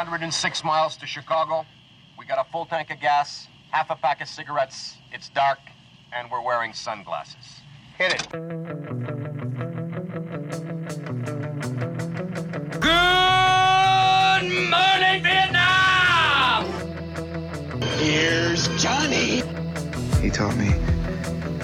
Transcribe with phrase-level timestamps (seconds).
[0.00, 1.66] 106 miles to Chicago.
[2.18, 4.96] We got a full tank of gas, half a pack of cigarettes.
[5.12, 5.58] It's dark,
[6.10, 7.60] and we're wearing sunglasses.
[7.98, 8.26] Hit it.
[12.80, 16.64] Good morning, Vietnam!
[17.98, 19.42] Here's Johnny.
[20.22, 20.72] He taught me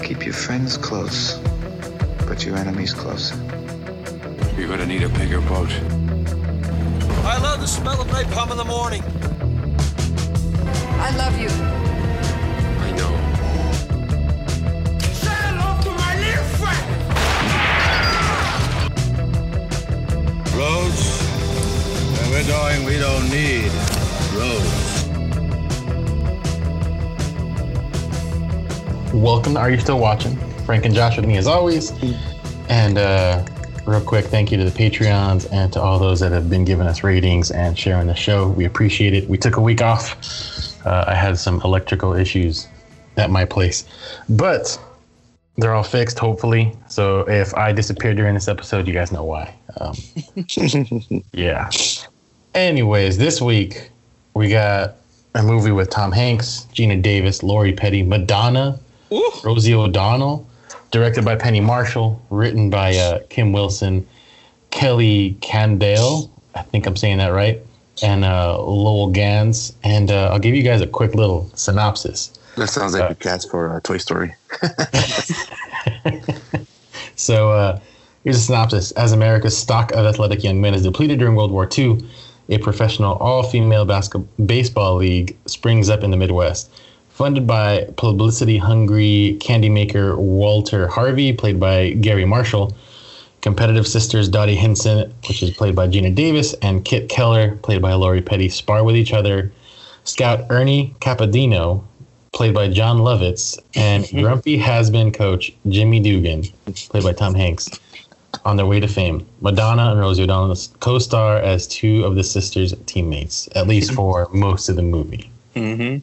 [0.06, 1.38] keep your friends close,
[2.28, 3.34] but your enemies closer.
[4.58, 5.72] You're gonna need a bigger boat.
[7.26, 9.02] I love the smell of napalm in the morning.
[11.00, 11.48] I love you.
[12.78, 13.12] I know.
[15.12, 16.86] Say hello to my little friend!
[20.54, 21.02] Roads?
[22.14, 23.72] Where we're going, we don't need
[24.38, 24.84] roads.
[29.12, 30.36] Welcome to Are You Still Watching?
[30.64, 31.92] Frank and Josh with me as always.
[32.68, 33.44] And uh,
[33.86, 36.86] real quick, thank you to the Patreons and to all those that have been giving
[36.86, 38.48] us ratings and sharing the show.
[38.48, 39.28] We appreciate it.
[39.28, 40.16] We took a week off.
[40.84, 42.68] Uh, I had some electrical issues
[43.16, 43.84] at my place,
[44.28, 44.78] but
[45.56, 46.76] they're all fixed, hopefully.
[46.88, 49.54] So if I disappear during this episode, you guys know why.
[49.80, 49.94] Um,
[51.32, 51.70] yeah.
[52.54, 53.90] Anyways, this week
[54.34, 54.96] we got
[55.34, 58.78] a movie with Tom Hanks, Geena Davis, Lori Petty, Madonna,
[59.44, 60.48] Rosie O'Donnell,
[60.90, 64.06] directed by Penny Marshall, written by uh, Kim Wilson,
[64.70, 67.60] Kelly Candaele, I think I'm saying that right,
[68.02, 69.74] and uh, Lowell Ganz.
[69.82, 72.32] And uh, I'll give you guys a quick little synopsis.
[72.56, 74.34] That sounds like a cast for uh, Toy Story.
[77.16, 77.80] So uh,
[78.24, 78.92] here's a synopsis.
[78.92, 81.98] As America's stock of athletic young men is depleted during World War II,
[82.50, 86.70] a professional all-female basketball baseball league springs up in the Midwest.
[87.16, 92.76] Funded by publicity-hungry candy maker Walter Harvey, played by Garry Marshall,
[93.40, 97.94] competitive sisters Dottie Hinson, which is played by Geena Davis, and Kit Keller, played by
[97.94, 99.50] Lori Petty, spar with each other.
[100.04, 101.82] Scout Ernie Capadino,
[102.34, 106.42] played by Jon Lovitz, and grumpy has-been coach Jimmy Dugan,
[106.90, 107.70] played by Tom Hanks,
[108.44, 109.26] on their way to fame.
[109.40, 114.68] Madonna and Rosie O'Donnell co-star as two of the sisters' teammates, at least for most
[114.68, 115.30] of the movie.
[115.54, 116.00] Mm-hmm.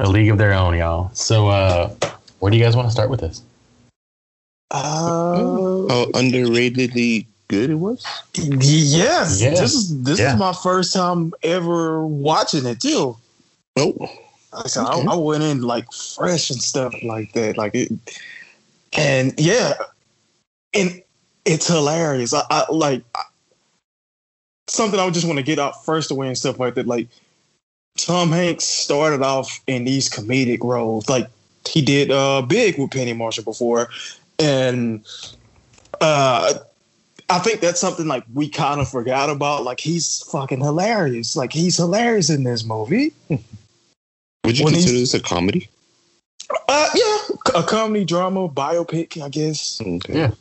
[0.00, 1.10] A league of their own, y'all.
[1.14, 1.94] So, uh,
[2.40, 3.42] where do you guys want to start with this?
[4.70, 5.34] Uh,
[5.88, 8.04] How underratedly good it was.
[8.34, 9.40] yes.
[9.40, 9.50] Yeah.
[9.50, 10.32] This is this Yeah.
[10.32, 13.16] is my first time ever watching it too.
[13.76, 14.10] Oh,
[14.52, 15.06] Like, so Okay.
[15.06, 17.56] I, I went in like fresh and stuff like that.
[17.56, 17.92] Like it,
[18.94, 19.74] and yeah,
[20.72, 21.02] and
[21.44, 22.34] it's hilarious.
[22.34, 23.22] I, I like I,
[24.68, 26.86] something I would just want to get out first away and stuff like that.
[26.88, 27.06] Like
[27.96, 31.28] Tom Hanks started off in these comedic roles, like
[31.66, 33.88] he did uh Big with Penny Marshall before,
[34.38, 35.04] and
[36.00, 36.54] uh.
[37.30, 39.64] I think that's something like we kind of forgot about.
[39.64, 41.34] Like he's fucking hilarious.
[41.34, 43.14] Like he's hilarious in this movie.
[43.30, 45.66] would you When consider this a comedy?
[46.68, 47.18] Uh, yeah,
[47.54, 49.80] a comedy drama biopic, I guess.
[49.80, 50.18] Okay.
[50.18, 50.32] Yeah.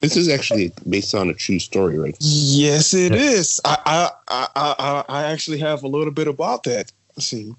[0.00, 2.16] This is actually based on a true story, right?
[2.20, 3.18] Yes, it Yeah.
[3.18, 3.60] is.
[3.64, 6.92] I, I, I, I, I actually have a little bit about that.
[7.16, 7.52] Let's see,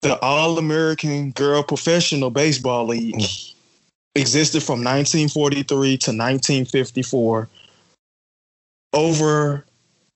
[0.00, 3.54] the All American Girl Professional Baseball League mm.
[4.14, 7.48] existed from 1943 to 1954.
[8.94, 9.64] Over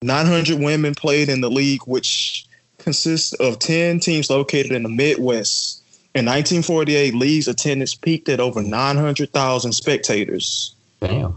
[0.01, 2.47] 900 women played in the league, which
[2.79, 5.83] consists of 10 teams located in the Midwest.
[6.15, 11.37] In 1948, league's attendance peaked at over 900,000 spectators Damn.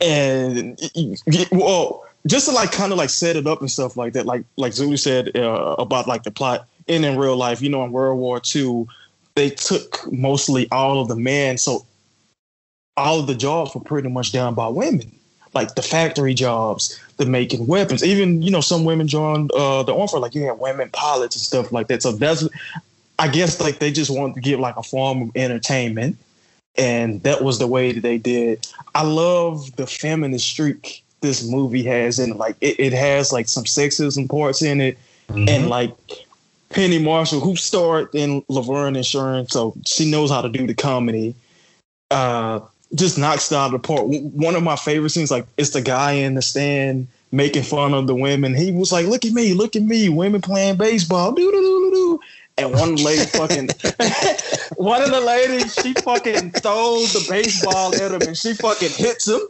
[0.00, 0.80] And
[1.52, 4.44] well, just to like kind of like set it up and stuff like that, like
[4.56, 6.66] like Zulu said uh, about like the plot.
[6.88, 8.86] And in real life, you know, in World War II,
[9.36, 11.86] they took mostly all of the men, so
[12.96, 15.10] all of the jobs were pretty much done by women,
[15.54, 18.02] like the factory jobs, the making weapons.
[18.02, 21.42] Even you know, some women joined uh, the for like you had women pilots and
[21.42, 22.02] stuff like that.
[22.02, 22.48] So that's,
[23.18, 26.16] I guess, like they just wanted to give like a form of entertainment
[26.76, 28.66] and that was the way that they did.
[28.94, 33.64] I love the feminist streak this movie has, and like it, it has like some
[33.64, 34.98] sexism parts in it,
[35.28, 35.94] and like
[36.70, 40.74] Penny Marshall, who starred in Laverne and Shirley, so she knows how to do the
[40.74, 41.34] comedy.
[42.10, 42.60] Uh,
[42.94, 44.02] just knocks it out of the park.
[44.06, 48.06] One of my favorite scenes, like it's the guy in the stand making fun of
[48.06, 48.54] the women.
[48.54, 51.60] He was like, "Look at me, look at me, women playing baseball." Doo doo doo
[51.60, 52.09] doo doo.
[52.60, 53.68] And one lady fucking,
[54.76, 59.26] one of the ladies, she fucking throws the baseball at him and she fucking hits
[59.28, 59.40] him.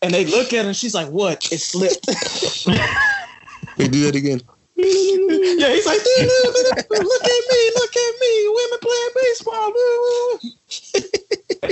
[0.00, 1.50] And they look at her and she's like, what?
[1.52, 2.06] It slipped.
[3.76, 4.40] They do that again.
[4.76, 6.72] yeah, he's like, "Doo, doo, doo, doo.
[6.90, 9.72] look at me, look at me, women playing baseball.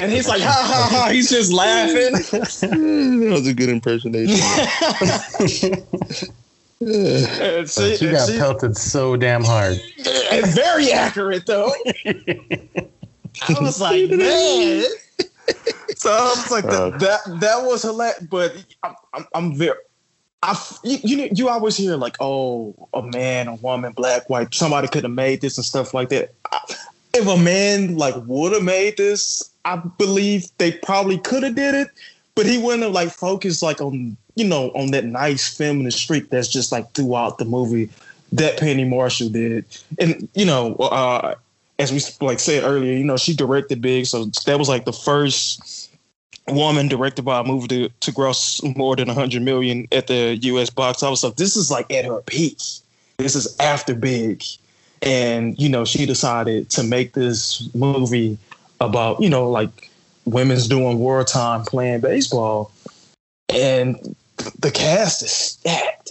[0.02, 1.08] and he's like, ha ha ha.
[1.12, 2.12] He's just laughing.
[3.22, 4.36] that was a good impersonation.
[6.88, 9.80] And she, she and got she- pelted so damn hard.
[10.30, 11.72] and very accurate though.
[12.04, 14.84] I was like, man.
[15.96, 16.90] So I was like, Uh.
[16.90, 18.22] that, that that was hilarious.
[18.30, 19.78] But I'm, I'm, I'm very.
[20.44, 24.52] I, you, you know, you always hear like, oh, a man, a woman, black, white,
[24.52, 26.34] somebody could have made this and stuff like that.
[26.50, 26.58] I,
[27.14, 31.76] if a man like would have made this, I believe they probably could have did
[31.76, 31.88] it,
[32.34, 36.30] but he wouldn't have like focused like on you know on that nice feminine streak
[36.30, 37.88] that's just like throughout the movie
[38.32, 39.64] that Penny Marshall did,
[39.98, 41.34] and you know, uh,
[41.78, 44.92] as we like said earlier, you know, she directed Big, so that was like the
[44.92, 45.90] first
[46.48, 50.70] woman directed by a movie to, to gross more than 100 million at the U.S.
[50.70, 51.20] box office.
[51.20, 52.58] So this is like at her peak.
[53.18, 54.42] This is after Big,
[55.02, 58.38] and you know, she decided to make this movie
[58.80, 59.90] about you know like
[60.24, 62.72] women's doing wartime playing baseball,
[63.50, 64.16] and
[64.58, 66.10] the cast is stacked.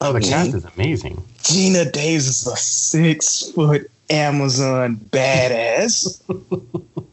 [0.00, 1.16] Oh, the cast is amazing.
[1.38, 6.22] Geena Davis is a six foot Amazon badass.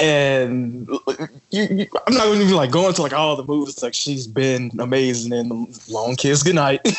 [0.00, 0.88] and
[1.50, 3.82] you, you, I'm not going to be like going to like all the movies.
[3.82, 6.80] Like she's been amazing in the Long Kiss Goodnight.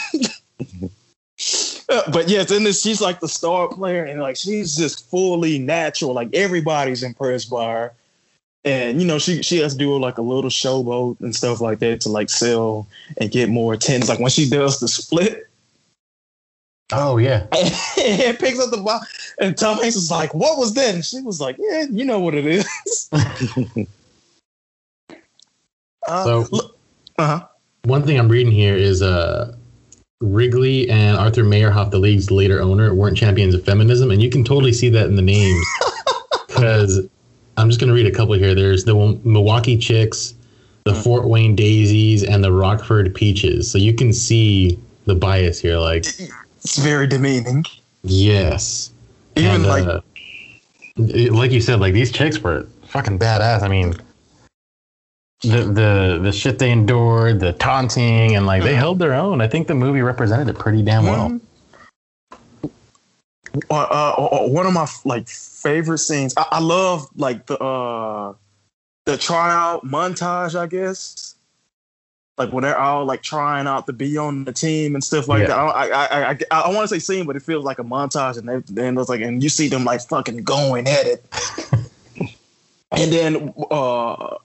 [2.11, 6.13] But yes, in this, she's like the star player, and like she's just fully natural.
[6.13, 7.93] Like everybody's impressed by her,
[8.65, 11.79] and you know she she has to do like a little showboat and stuff like
[11.79, 14.09] that to like sell and get more attendance.
[14.09, 15.49] Like when she does the split,
[16.91, 17.45] Oh yeah.
[18.03, 18.99] and picks up the ball.
[19.39, 22.19] And Tom Hanks was like, "What was that?" And she was like, "Yeah, you know
[22.19, 23.09] what it is."
[26.07, 26.47] uh, So
[27.17, 27.47] uh huh.
[27.83, 29.55] one thing I'm reading here is uh
[30.21, 34.43] Wrigley and Arthur Meyerhoff, the league's later owner, weren't champions of feminism, and you can
[34.43, 35.65] totally see that in the names.
[36.47, 37.07] Because
[37.59, 38.55] I'm just going to read a couple here.
[38.55, 40.33] There's the Milwaukee Chicks,
[40.85, 41.01] the hmm.
[41.01, 43.69] Fort Wayne Daisies, and the Rockford Peaches.
[43.69, 45.77] So you can see the bias here.
[45.77, 46.05] Like,
[46.61, 47.65] It's very demeaning.
[48.03, 48.91] yes,
[49.35, 50.01] Even And, like uh,
[51.33, 53.61] like you said, like these chicks were fucking badass.
[53.61, 53.93] I mean,
[55.41, 58.79] the the the shit they endured, the taunting, and like they hmm.
[58.79, 59.41] held their own.
[59.41, 61.09] I think the movie represented it pretty damn hmm.
[61.09, 61.39] well.
[63.69, 66.33] Uh, uh, uh, one of my like favorite scenes.
[66.37, 68.33] I, I love like the uh
[69.05, 70.55] the tryout montage.
[70.55, 71.35] I guess
[72.37, 75.41] like when they're all like trying out to be on the team and stuff like
[75.41, 75.47] Yeah.
[75.47, 75.57] that.
[75.57, 78.37] I I I, I, I want to say scene, but it feels like a montage,
[78.37, 81.25] and they- then it's like and you see them like fucking going at it.
[82.91, 84.37] and then uh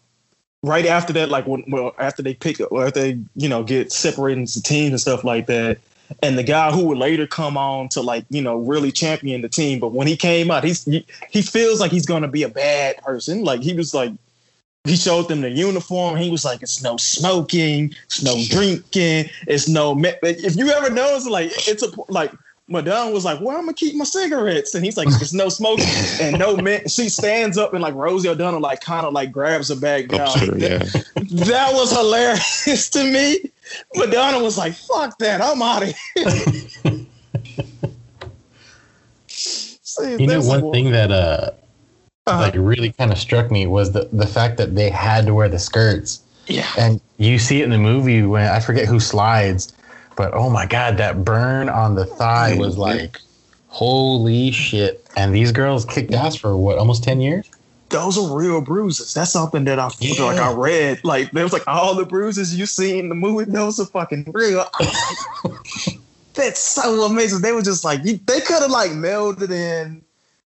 [0.62, 3.62] right after that, like when well after they pick up, or after they you know
[3.62, 5.78] get separated into teams and stuff like that
[6.22, 9.48] and the guy who would later come on to like you know really champion the
[9.48, 12.48] team but when he came out he's he, he feels like he's gonna be a
[12.48, 14.12] bad person like he was like
[14.84, 19.68] he showed them the uniform he was like it's no smoking it's no drinking it's
[19.68, 22.32] no me-" if you ever notice like it's a like
[22.66, 25.84] Madonna was like, "Well, I'm gonna keep my cigarettes," and he's like, "There's no smoking
[26.18, 29.68] and no men." She stands up and like Rosie O'Donnell like kind of like grabs
[29.68, 30.26] her back oh, down.
[30.26, 30.78] Helps her, yeah.
[31.44, 33.50] That was hilarious to me.
[33.94, 37.06] Madonna was like, "Fuck that, I'm out of here."
[39.28, 41.50] See, You know, one thing that uh
[42.26, 42.40] Uh-huh.
[42.40, 45.48] like really kind of struck me was the the fact that they had to wear
[45.48, 46.20] the skirts.
[46.46, 46.66] Yeah.
[46.78, 49.72] And you see it in the movie when I forget who slides,
[50.16, 53.18] but oh my god, that burn on the thigh was like,
[53.68, 55.06] holy shit!
[55.16, 57.50] And these girls kicked ass for what, almost ten years?
[57.94, 59.14] Those are real bruises.
[59.14, 61.04] That's something that I feel like I read.
[61.04, 63.48] Like there was like all the bruises you see in the movie.
[63.50, 64.66] Those are fucking real.
[64.74, 65.98] I was like,
[66.34, 67.42] That's so amazing.
[67.42, 70.02] They were just like you, they could have like melded in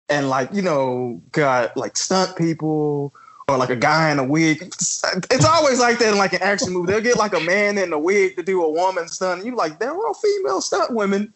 [0.08, 3.12] and like you know got like stunt people
[3.48, 4.62] or like a guy in a wig.
[4.62, 6.92] It's, always like that in like an action movie.
[6.92, 9.44] They'll get like a man in a wig to do a woman stunt.
[9.44, 11.34] You like they're all female stunt women,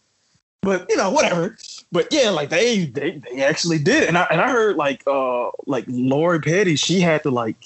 [0.62, 1.56] but you know whatever.
[1.92, 4.08] But yeah, like they they, they actually did.
[4.08, 7.56] And I and I heard like uh like Lori Petty, she had to like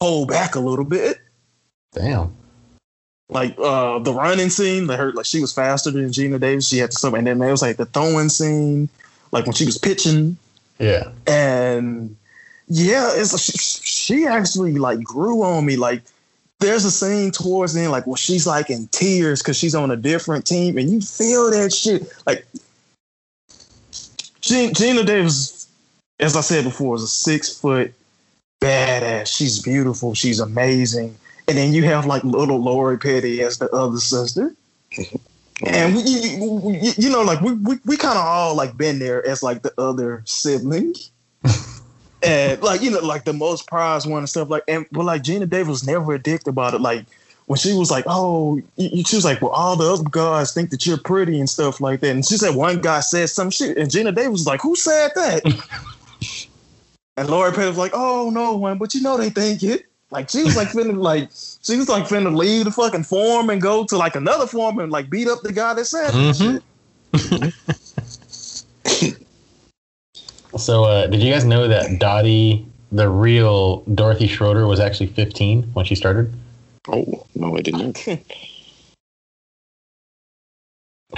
[0.00, 1.18] hold back a little bit.
[1.92, 2.34] Damn.
[3.28, 6.68] Like uh the running scene, they heard like she was faster than Geena Davis.
[6.68, 8.88] She had to stop, and then there was like the throwing scene,
[9.32, 10.36] like when she was pitching,
[10.78, 11.10] Yeah.
[11.26, 12.14] and
[12.68, 15.76] yeah, it's she, she actually like grew on me.
[15.76, 16.02] Like
[16.60, 19.90] there's a scene towards the end, like where she's like in tears because she's on
[19.90, 22.10] a different team, and you feel that shit.
[22.26, 22.46] Like
[24.44, 25.66] Geena, Davis,
[26.20, 27.94] as I said before, is a six foot
[28.60, 29.26] badass.
[29.26, 30.14] She's beautiful.
[30.14, 31.16] She's amazing.
[31.48, 34.54] And then you have like little Lori Petty as the other sister.
[35.64, 38.98] And we, you, you, you know, like we we, we kind of all like been
[38.98, 40.94] there as like the other sibling,
[42.24, 44.64] and like you know, like the most prized one and stuff like.
[44.66, 46.80] And but like Geena Davis never a dick about it.
[46.80, 47.06] Like
[47.46, 50.86] when she was like, "Oh," she was like, "Well, all the other guys think that
[50.86, 53.90] you're pretty and stuff like that." And she said one guy said some shit, and
[53.90, 55.42] Geena Davis was like, "Who said that?"
[57.16, 60.30] and Lori Petty was like, "Oh no one, but you know they think it." Like
[60.30, 61.30] she was like finna like
[61.62, 64.90] she was like finna leave the fucking form and go to like another form and
[64.90, 66.62] like beat up the guy that said that shit.
[70.56, 75.62] so, uh, did you guys know that Dottie, the real Dorothy Schroeder, was actually 15
[75.74, 76.34] when she started?
[76.88, 77.96] Oh no, I didn't.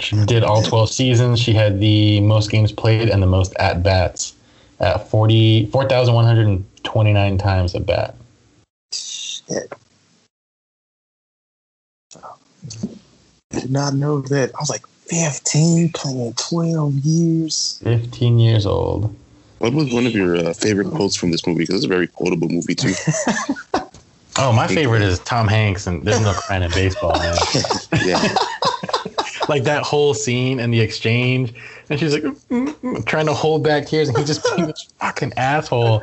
[0.01, 1.41] she did all 12 seasons.
[1.41, 4.35] She had the most games played and the most at bats
[4.81, 8.15] at 40 4,129 times at bat.
[8.93, 9.73] Shit.
[13.51, 14.55] Did not know that.
[14.55, 17.81] I was like 15, playing 12 years.
[17.83, 19.15] 15 years old.
[19.59, 21.61] What was one of your uh, favorite quotes from this movie?
[21.61, 22.93] Because it's a very quotable movie, too.
[24.39, 27.37] oh, my favorite is Tom Hanks, and there's no crying in baseball, man.
[28.05, 28.35] yeah.
[29.49, 31.53] like that whole scene and the exchange,
[31.89, 34.89] and she's like mm, mm, trying to hold back tears, and he just being this
[34.99, 36.03] fucking asshole.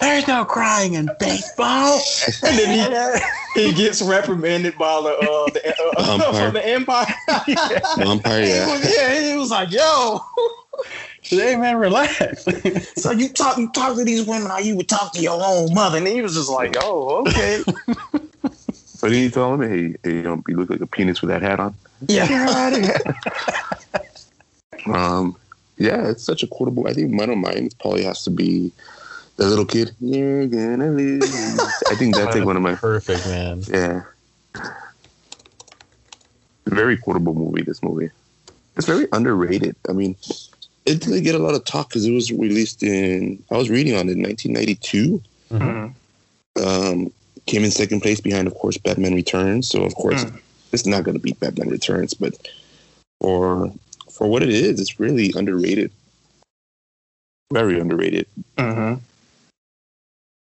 [0.00, 2.00] There's no crying in baseball.
[2.42, 3.22] and then
[3.54, 6.44] he, he gets reprimanded by the uh, the, uh, umpire.
[6.44, 7.14] from the Empire.
[7.46, 7.80] yeah.
[8.06, 8.66] Umpire, yeah.
[8.66, 10.20] He was, yeah, he was like, "Yo."
[11.22, 12.44] Hey man, relax.
[12.96, 15.72] so you talk you talk to these women how you would talk to your own
[15.72, 17.62] mother, and he was just like, "Oh, okay."
[19.02, 21.30] So did you tell him, "Hey, hey you, know, you look like a penis with
[21.30, 21.74] that hat on"?
[22.06, 22.70] Yeah.
[24.86, 25.36] um,
[25.76, 26.86] yeah, it's such a quotable.
[26.86, 28.70] I think one of mine probably has to be
[29.38, 29.90] the little kid.
[29.98, 31.34] You're gonna lose.
[31.90, 33.64] I think that's like one of my perfect man.
[33.66, 34.02] Yeah.
[36.68, 37.62] Very quotable movie.
[37.62, 38.10] This movie.
[38.76, 39.74] It's very underrated.
[39.88, 40.16] I mean,
[40.84, 43.42] it didn't get a lot of talk because it was released in.
[43.50, 45.22] I was reading on it in 1992.
[45.50, 46.62] Mm-hmm.
[46.62, 47.12] Um,
[47.46, 49.68] came in second place behind, of course, Batman Returns.
[49.68, 50.40] So of course, mm.
[50.72, 52.34] it's not going to beat Batman Returns, but
[53.20, 53.72] for
[54.10, 55.90] for what it is, it's really underrated.
[57.52, 58.26] Very underrated.
[58.56, 59.00] Mm-hmm.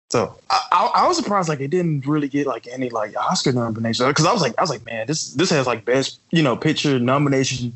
[0.10, 3.51] So I, I, I, was surprised like it didn't really get like any like Oscar
[3.51, 6.41] nominations because I was like I was like man this this has like best you
[6.41, 7.75] know picture nomination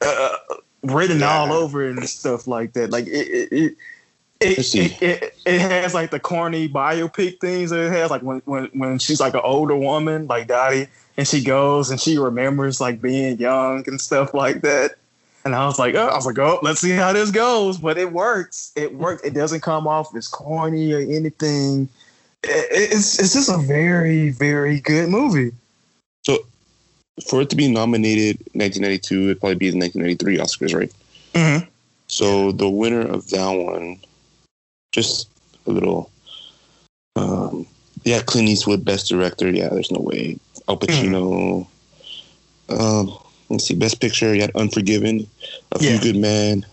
[0.00, 0.36] uh,
[0.84, 1.38] written yeah.
[1.38, 3.76] all over and stuff like that like it it, it
[4.40, 7.70] it, it, it, it, has like the corny biopic things.
[7.70, 11.26] that It has like when, when when she's like an older woman, like Dottie, and
[11.26, 14.96] she goes and she remembers like being young and stuff like that.
[15.44, 17.78] And I was like, oh, I was like, oh, let's see how this goes.
[17.78, 18.72] But it works.
[18.76, 19.22] It works.
[19.22, 21.88] It doesn't come off as corny or anything.
[22.42, 25.52] it's it's just a very very good movie.
[26.24, 26.38] So,
[27.28, 30.92] for it to be nominated 1992, it'd probably be the 1993 Oscars, right?
[31.34, 31.68] Mm-hmm.
[32.08, 33.98] So the winner of that one
[34.94, 35.28] just
[35.66, 36.10] a little.
[37.16, 37.66] Um,
[38.04, 39.50] yeah, Clint Eastwood, best director.
[39.50, 40.38] Yeah, there's no way.
[40.68, 41.66] Al Pacino.
[42.68, 42.80] Mm.
[42.80, 43.18] Um,
[43.50, 44.34] let's see, best picture.
[44.34, 45.26] You had Unforgiven,
[45.72, 46.00] A Few yeah.
[46.00, 46.64] Good Men,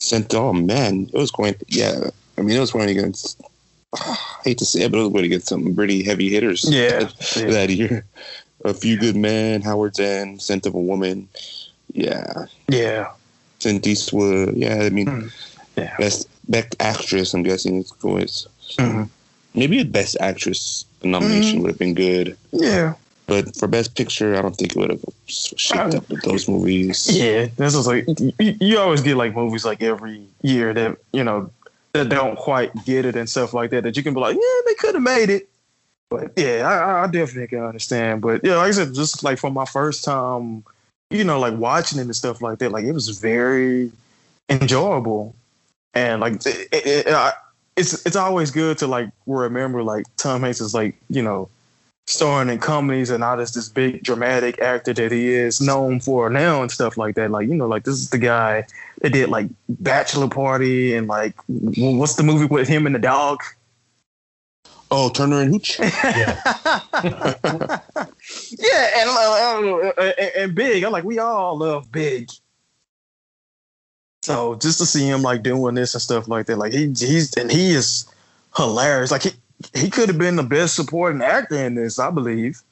[0.00, 0.34] Sent.
[0.34, 1.54] Oh man, it was going.
[1.68, 3.40] Yeah, I mean, it was going against.
[3.92, 6.64] Oh, I hate to say it, but it was going against some pretty heavy hitters.
[6.68, 7.50] Yeah, that, yeah.
[7.50, 8.04] that year.
[8.64, 11.28] A Few Good Men, Howard's End, Scent of a Woman.
[11.92, 12.46] Yeah.
[12.68, 13.12] Yeah.
[13.60, 14.56] Clint Eastwood.
[14.56, 15.32] Yeah, I mean, mm.
[15.76, 15.96] yeah.
[15.98, 17.34] best best actress.
[17.34, 18.24] I'm guessing it's going.
[18.24, 19.04] Mm-hmm.
[19.54, 21.62] Maybe a best actress nomination mm-hmm.
[21.62, 22.36] would have been good.
[22.52, 22.94] Yeah.
[23.26, 27.08] But for best picture, I don't think it would have shaped up with those movies.
[27.08, 31.22] Yeah, this was like you, you always get like movies like every year that you
[31.22, 31.48] know
[31.92, 33.84] that don't quite get it and stuff like that.
[33.84, 35.48] That you can be like, yeah, they could have made it.
[36.10, 38.20] But yeah, I, I definitely can understand.
[38.20, 40.64] But yeah, like I said, just like for my first time,
[41.10, 43.90] you know, like watching it and stuff like that, like it was very
[44.48, 45.34] enjoyable
[45.94, 47.34] and like it, it, it,
[47.76, 51.48] it's it's always good to like remember like Tom Hanks is like you know
[52.06, 56.28] starring in comedies and not as this big dramatic actor that he is known for
[56.28, 57.30] now and stuff like that.
[57.30, 58.66] Like you know, like this is the guy
[59.00, 63.42] that did like Bachelor Party and like what's the movie with him and the dog?
[64.90, 65.78] Oh, Turner and Hooch.
[65.80, 66.40] yeah,
[67.02, 70.84] yeah, and, uh, and and Big.
[70.84, 72.30] I'm like, we all love Big.
[74.22, 77.34] So just to see him like doing this and stuff like that, like he he's
[77.36, 78.06] and he is
[78.56, 79.10] hilarious.
[79.10, 79.32] Like he
[79.74, 82.62] he could have been the best supporting actor in this, I believe,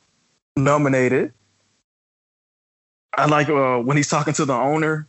[0.57, 1.33] nominated.
[3.17, 5.08] I like uh, when he's talking to the owner,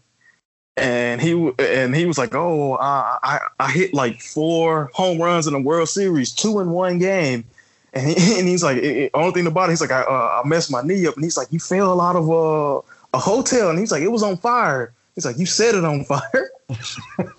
[0.77, 5.53] and he and he was like, "Oh, I I hit like four home runs in
[5.53, 7.45] the World Series, two in one game."
[7.93, 10.47] And, he, and he's like, it, only thing about it, he's like, I, uh, I
[10.47, 13.79] messed my knee up, and he's like, you fell out of a, a hotel, and
[13.79, 14.93] he's like, it was on fire.
[15.15, 16.51] He's like, you set it on fire.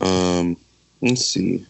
[0.00, 0.56] um,
[1.00, 1.64] let's see.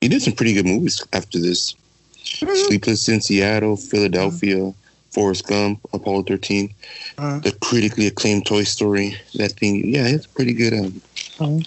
[0.00, 1.74] He did some pretty good movies after this.
[2.22, 2.66] Mm-hmm.
[2.66, 4.74] Sleepless in Seattle, Philadelphia,
[5.16, 6.74] Forrest Gump, Apollo 13,
[7.16, 7.40] Uh-huh.
[7.40, 9.16] the critically acclaimed Toy Story.
[9.36, 10.74] That thing, yeah, it's pretty good.
[10.74, 11.00] Um,
[11.40, 11.60] Uh-huh.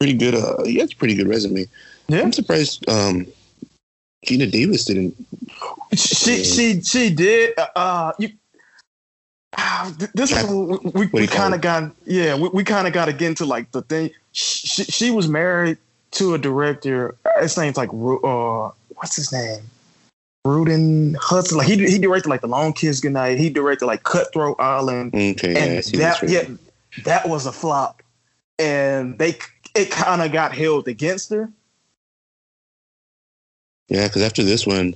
[0.00, 0.34] pretty good.
[0.34, 1.66] Uh, yeah, it's a pretty good resume.
[2.08, 2.22] Yeah.
[2.22, 2.82] I'm surprised.
[2.88, 3.28] Um,
[4.24, 5.14] Gina Davis didn't.
[5.94, 7.54] She she she did.
[7.76, 8.30] Uh, you.
[9.56, 12.86] ah, This is we, we, do you call kind of got yeah we, we kind
[12.88, 14.10] of got to get into like the thing.
[14.32, 15.78] She, she was married
[16.18, 17.14] to a director.
[17.40, 19.62] His name's like uh what's his name?
[20.44, 21.58] Rudin Hudson.
[21.58, 23.38] Like he he directed like The Long Kiss Goodnight.
[23.38, 25.14] He directed like Cutthroat Island.
[25.14, 26.44] Okay, and that yeah
[27.04, 28.02] that was a flop,
[28.58, 29.36] and they
[29.74, 31.50] it kind of got held against her.
[33.88, 34.94] Yeah, because after this one,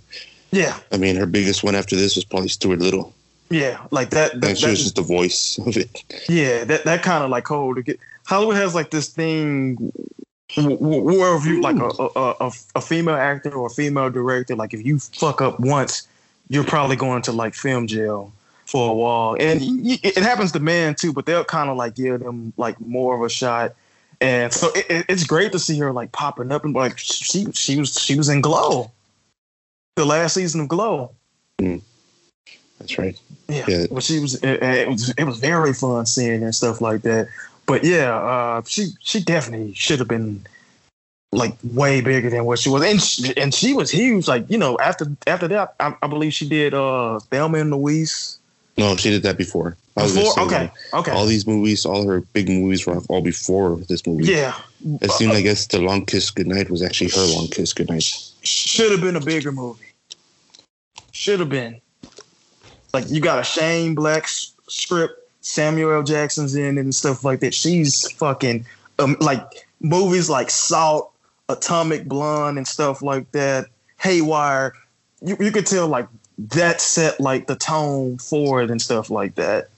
[0.53, 3.13] Yeah, I mean, her biggest one after this was probably Stuart Little.
[3.51, 4.41] yeah, like that.
[4.41, 6.05] that, And she that was just the voice of it.
[6.29, 7.79] Yeah, that that kind of like hold
[8.27, 9.93] Hollywood has like this thing
[10.57, 11.83] w- w- where if you like hmm.
[11.83, 15.61] a, a a a female actor or a female director, like if you fuck up
[15.61, 16.07] once,
[16.49, 18.33] you're probably going to like film jail
[18.67, 21.13] for a while, and it happens to men too.
[21.13, 23.75] But they'll kind of like give them like more of a shot,
[24.21, 27.47] and so it, it- it's great to see her like popping up and like she
[27.53, 28.91] she was she was in Glow,
[29.97, 31.11] the last season of Glow.
[31.61, 31.77] Hmm.
[32.79, 33.19] That's right.
[33.49, 33.87] Yeah, Yeah.
[33.91, 37.29] well, she was it, it was it was very fun seeing and stuff like that.
[37.67, 40.45] But yeah, uh, she she definitely should have been
[41.33, 44.29] like way bigger than what she was, and she, and she was huge.
[44.29, 48.39] Like you know, after after that, I, I believe she did uh Thelma and Louise.
[48.77, 49.77] No, she did that before.
[49.97, 54.25] Before, okay, okay, All these movies, all her big movies were all before this movie.
[54.25, 54.57] yeah,
[55.01, 58.03] It seemed, I guess, the Long Kiss Goodnight was actually her Long Kiss Goodnight.
[58.43, 59.93] should have been a bigger movie.
[61.13, 61.81] Should have been.
[62.93, 66.03] Like you got a Shane Black script, Samuel L.
[66.03, 67.53] Jackson's in it and stuff like that.
[67.55, 68.65] She's fucking
[68.99, 71.13] um, like movies like Salt,
[71.51, 73.67] Atomic Blonde, and stuff like that.
[73.99, 74.73] Haywire.
[75.21, 76.09] You you could tell like
[76.39, 79.69] that set like the tone for it and stuff like that.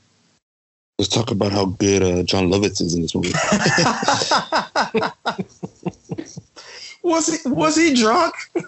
[0.99, 3.33] Let's talk about how good uh, Jon Lovitz is in this movie.
[7.03, 8.35] was he was he drunk?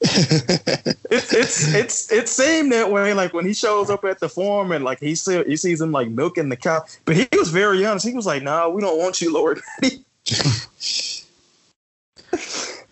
[0.00, 3.14] it's it's it's it seemed that way.
[3.14, 5.90] Like when he shows up at the farm and like he see, he sees him
[5.90, 8.06] like milking the cow, but he was very honest.
[8.06, 9.60] He was like, "Nah, we don't want you, Lord."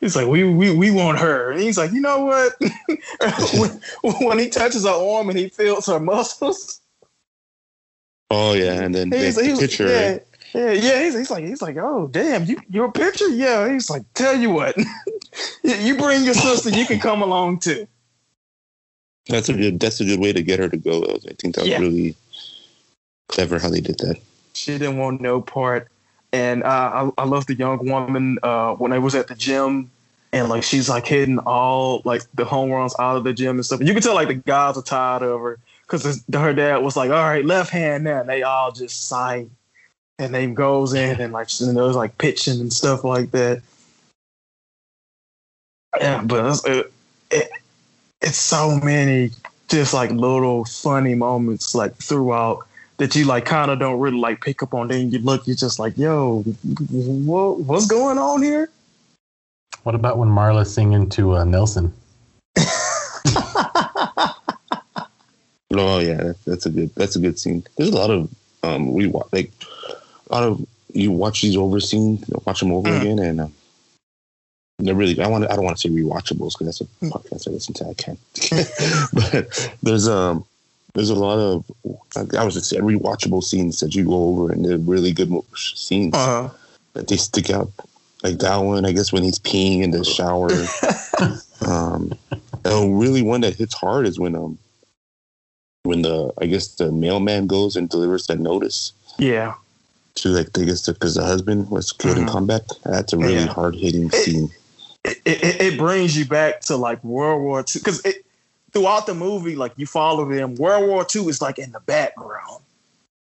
[0.00, 2.54] He's like, "We we we want her." And he's like, "You know what?"
[3.54, 3.80] when,
[4.26, 6.80] when he touches her arm and he feels her muscles,
[8.30, 9.88] oh yeah, and then he's, the he's picture.
[9.88, 10.18] yeah?
[10.56, 11.02] Yeah, yeah.
[11.04, 13.70] He's, he's like, he's like, "Oh damn, you your picture?" Yeah.
[13.70, 14.76] He's like, "Tell you what,
[15.62, 17.86] you bring your sister, you can come along too."
[19.28, 19.80] That's a good.
[19.80, 21.02] That's a good way to get her to go.
[21.04, 21.78] I think that was Yeah.
[21.80, 22.14] really
[23.28, 24.16] clever how they did that.
[24.54, 25.88] She didn't want no part.
[26.32, 29.90] And uh, I, I love the young woman uh, when I was at the gym
[30.32, 33.64] and like she's like hitting all like the home runs out of the gym and
[33.64, 33.80] stuff.
[33.80, 36.96] And You can tell like the guys are tired of her because her dad was
[36.96, 39.46] like, "All right, left hand now." And they all just sigh,
[40.18, 43.62] and then goes in and like you know, like pitching and stuff like that.
[45.98, 46.92] Yeah, but it's, it,
[47.30, 47.50] it,
[48.20, 49.30] it's so many
[49.68, 52.66] just like little funny moments like throughout
[52.98, 54.88] that you like kind of don't really like pick up on.
[54.88, 58.70] Then you look, you're just like, yo, what what's going on here?
[59.82, 61.92] What about when Marla's singing to uh, Nelson?
[65.78, 66.94] Oh yeah, that, that's a good.
[66.94, 67.64] That's a good scene.
[67.76, 68.30] There's a lot of
[68.62, 69.52] um we like a lot
[70.30, 73.00] of you watch these over scenes, watch them over Mhm.
[73.00, 73.54] again, and um,
[74.78, 75.20] they're really.
[75.20, 75.44] I want.
[75.50, 77.88] I don't want to say rewatchables because that's a podcast I listen to.
[77.88, 78.18] I can't.
[79.12, 80.44] but there's um
[80.94, 81.64] there's a lot of
[82.38, 86.14] I was just saying rewatchable scenes that you go over, and they're really good scenes
[86.14, 86.50] Uh-huh.
[86.94, 87.70] that they stick out.
[88.22, 90.50] Like that one, I guess when he's peeing in the shower.
[91.70, 92.12] um,
[92.64, 94.58] and really one that hits hard is when um
[95.84, 99.54] when the I guess the mailman goes and delivers that notice Yeah.
[100.16, 102.30] To like I guess because the husband was killed in Mhm.
[102.30, 102.70] combat.
[102.84, 103.46] That's a really Yeah.
[103.46, 104.50] hard hitting scene.
[105.04, 108.02] It, it, it brings you back to like World War II because
[108.72, 110.56] throughout the movie, like you follow them.
[110.56, 112.62] World War II is like in the background,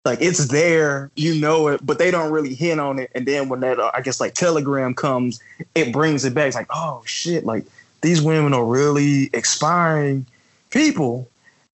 [0.04, 3.12] like it's there, you know it, but they don't really hint on it.
[3.14, 5.40] And then when that uh, I guess like telegram comes,
[5.76, 6.48] it brings it back.
[6.48, 7.66] It's like oh shit, like
[8.02, 10.26] these women are really expiring
[10.72, 11.28] people.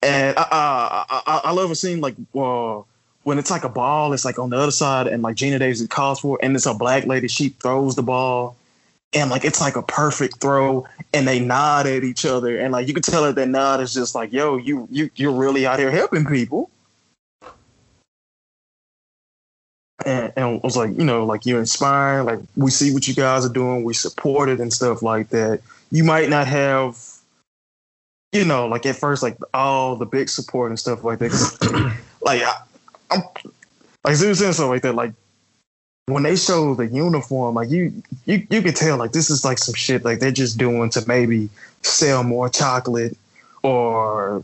[0.04, 2.82] And uh, I, I, I love a scene like uh,
[3.24, 5.86] when it's like a ball, it's like on the other side, and like Geena Davis
[5.88, 7.28] calls for, and it's a black lady.
[7.28, 8.56] She throws the ball,
[9.14, 12.88] and like it's like a perfect throw, and they nod at each other, and like
[12.88, 15.80] you can tell that that nod is just like, yo, you you you're really out
[15.80, 16.70] here helping people.
[20.04, 23.14] And, and it was like, you know, like you're inspiring, like we see what you
[23.14, 25.62] guys are doing, we support it and stuff like that.
[25.92, 26.98] You might not have
[28.32, 31.98] you know, like at first, like all the big support and stuff like that.
[32.22, 32.54] like I,
[33.12, 33.24] I'm
[34.04, 34.96] like Zeus and stuff like that.
[34.96, 35.14] Like
[36.08, 39.58] when they show the uniform, like you you you can tell like this is like
[39.58, 41.50] some shit like they're just doing to maybe
[41.82, 43.18] sell more chocolate
[43.64, 44.44] or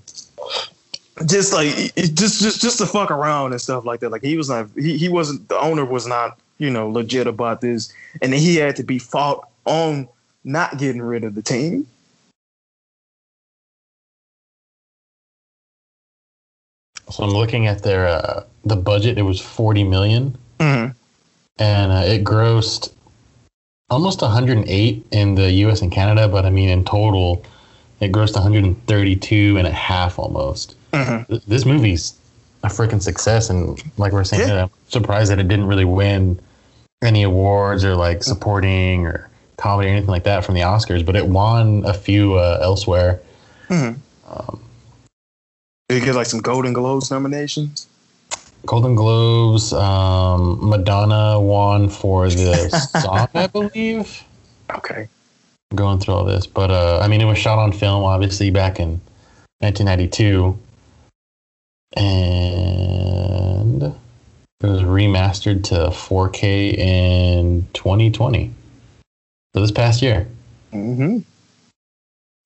[1.25, 4.11] just like just just just to fuck around and stuff like that.
[4.11, 7.61] Like he was not he, he wasn't the owner was not you know legit about
[7.61, 10.07] this, and then he had to be fought on
[10.43, 11.87] not getting rid of the team.
[17.09, 19.17] So I'm looking at their uh, the budget.
[19.17, 20.93] It was 40 million, Mhm.
[21.59, 22.91] and uh, it grossed
[23.89, 25.81] almost 108 in the U.S.
[25.81, 26.27] and Canada.
[26.27, 27.43] But I mean, in total,
[28.01, 30.75] it grossed 132 and a half almost.
[30.91, 31.41] Mhm.
[31.47, 32.13] This movie's
[32.63, 34.63] a freaking success, and like we are saying, Yeah.
[34.63, 36.39] I'm surprised that it didn't really win
[37.01, 41.05] any awards or like supporting or comedy or anything like that from the Oscars.
[41.05, 43.19] But it won a few uh, elsewhere.
[43.69, 43.97] Mhm.
[44.29, 44.59] Um,
[45.89, 47.87] Did he get like some Golden Globes nominations?
[48.65, 52.69] Golden Globes, um, Madonna won for the
[53.01, 54.23] song, I believe.
[54.75, 55.07] Okay.
[55.73, 58.79] Going through all this, but uh, I mean, it was shot on film, obviously, back
[58.79, 59.01] in
[59.59, 60.57] 1992,
[61.95, 68.53] and it was remastered to 4K in 2020.
[69.53, 70.27] So this past year.
[70.73, 71.19] Mm-hmm.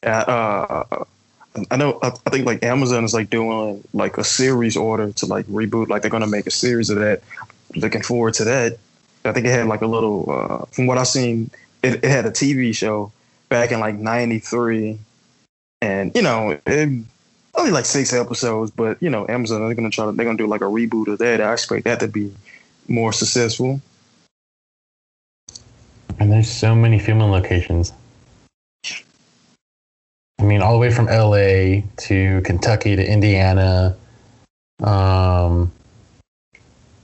[0.03, 1.05] Yeah, uh,
[1.69, 1.99] I know.
[2.01, 5.89] I, I think like Amazon is like doing like a series order to like reboot.
[5.89, 7.21] Like they're gonna make a series of that.
[7.75, 8.77] Looking forward to that.
[9.25, 10.31] I think it had like a little.
[10.31, 11.51] Uh, from what I've seen,
[11.83, 13.11] it, it had a TV show
[13.49, 14.97] back in like '93,
[15.81, 17.05] and you know, it,
[17.55, 18.71] only like six episodes.
[18.71, 21.19] But you know, Amazon they're gonna try to they're gonna do like a reboot of
[21.19, 21.41] that.
[21.41, 22.33] I expect that to be
[22.87, 23.81] more successful.
[26.19, 27.91] And there's so many filming locations.
[30.41, 33.95] I mean, all the way from LA to Kentucky to Indiana.
[34.81, 35.71] Um,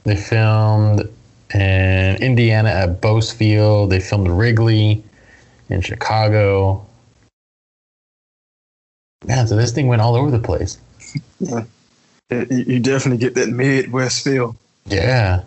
[0.04, 1.08] they filmed
[1.54, 3.92] in Indiana at Bosse Field.
[3.92, 5.04] They filmed Wrigley
[5.70, 6.84] in Chicago.
[9.28, 10.80] Man, so this thing went all over the place.
[11.40, 11.68] You
[12.50, 14.56] you definitely get that Midwest feel.
[14.86, 15.44] Yeah.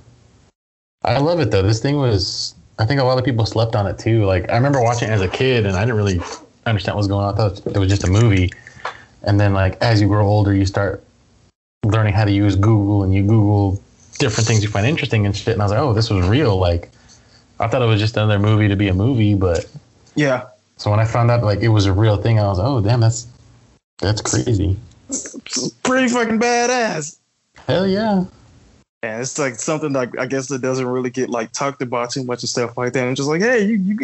[1.02, 1.62] I love it though.
[1.62, 4.24] This thing was I think a lot of people slept on it too.
[4.24, 6.20] Like I remember watching it as a kid and I didn't really
[6.66, 7.34] understand what's going on.
[7.34, 8.52] I thought it was just a movie.
[9.22, 11.02] And then like as you grow older you start
[11.84, 13.82] learning how to use Google and you Google
[14.18, 15.54] different things you find interesting and shit.
[15.54, 16.56] And I was like, Oh, this was real.
[16.56, 16.90] Like
[17.58, 19.66] I thought it was just another movie to be a movie, but
[20.14, 20.46] Yeah,
[20.76, 22.80] so when I found out like it was a real thing, I was like, Oh
[22.80, 23.26] damn, that's
[23.98, 24.78] that's crazy.
[25.10, 27.18] it's pretty fucking badass.
[27.66, 28.24] Hell yeah.
[29.02, 32.22] And it's like something that I guess that doesn't really get like talked about too
[32.22, 33.06] much and stuff like that.
[33.06, 33.98] And just like, hey, you, you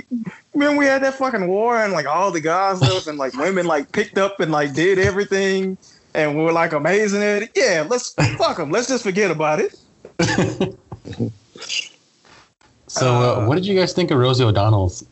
[0.54, 3.66] remember we had that fucking war and like all the guys left and like women
[3.66, 5.76] like picked up and like did everything
[6.14, 7.50] and we were like amazing at it.
[7.54, 8.70] Yeah, let's fuck them.
[8.70, 9.78] Let's just forget about it.
[12.88, 15.04] So uh, what did you guys think of Rosie O'Donnell's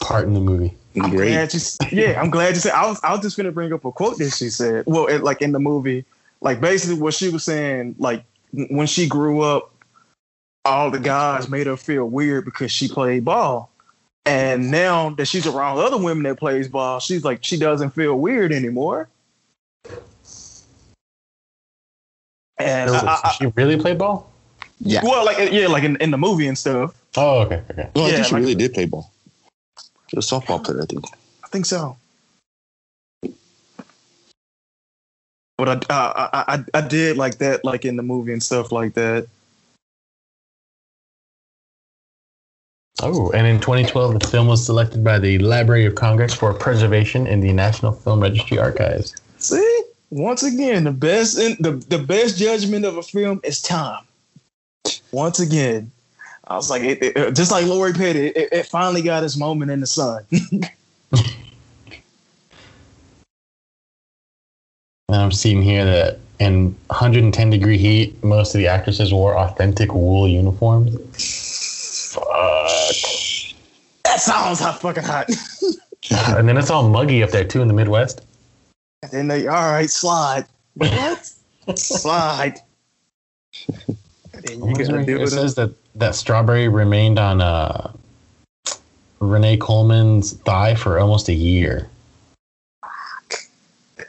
[0.00, 0.74] part in the movie?
[0.96, 1.30] I'm Great.
[1.30, 1.60] glad you,
[1.92, 2.72] yeah, I'm glad you said.
[2.72, 4.84] I was, I was just gonna bring up a quote that she said.
[4.86, 6.04] Well, it, like in the movie,
[6.40, 9.72] like basically what she was saying, like w- when she grew up,
[10.64, 13.70] all the guys made her feel weird because she played ball,
[14.26, 18.18] and now that she's around other women that plays ball, she's like she doesn't feel
[18.18, 19.08] weird anymore.
[22.58, 24.30] And So, I, I, she really played ball?
[24.80, 25.00] Yeah.
[25.02, 26.94] well, like yeah, like in, in the movie and stuff.
[27.16, 27.88] Oh, okay, okay.
[27.96, 29.10] No, I Yeah, think she like- really did play ball.
[30.08, 31.04] She was a softball player, I think.
[31.44, 31.96] I think so.
[35.60, 35.94] But I,
[36.32, 39.26] I, I, I- did like that, like in the movie and stuff like that.
[43.02, 47.26] Oh, and in 2012, the film was selected by the Library of Congress for preservation
[47.26, 49.14] in the National Film Registry Archives.
[49.36, 54.02] See, once again, the best in, the the best judgment of a film is time.
[55.12, 55.90] Once again,
[56.48, 59.70] I was like, it, it- just like Lori Petty, it, it finally got its moment
[59.70, 60.24] in the sun.
[65.10, 69.92] And I'm seeing here that in 110 degree heat, most of the actresses wore authentic
[69.92, 70.94] wool uniforms.
[72.14, 72.24] Fuck.
[74.04, 75.28] that sounds hot, fucking hot.
[76.10, 78.22] And then it's all muggy up there too in the Midwest.
[79.02, 80.44] And then they, all right, slide.
[80.74, 81.32] What?
[81.76, 82.58] slide.
[83.68, 83.96] You
[84.74, 85.30] gotta it do it it.
[85.30, 87.92] says that that strawberry remained on uh,
[89.18, 91.88] Renee Coleman's thigh for almost a year.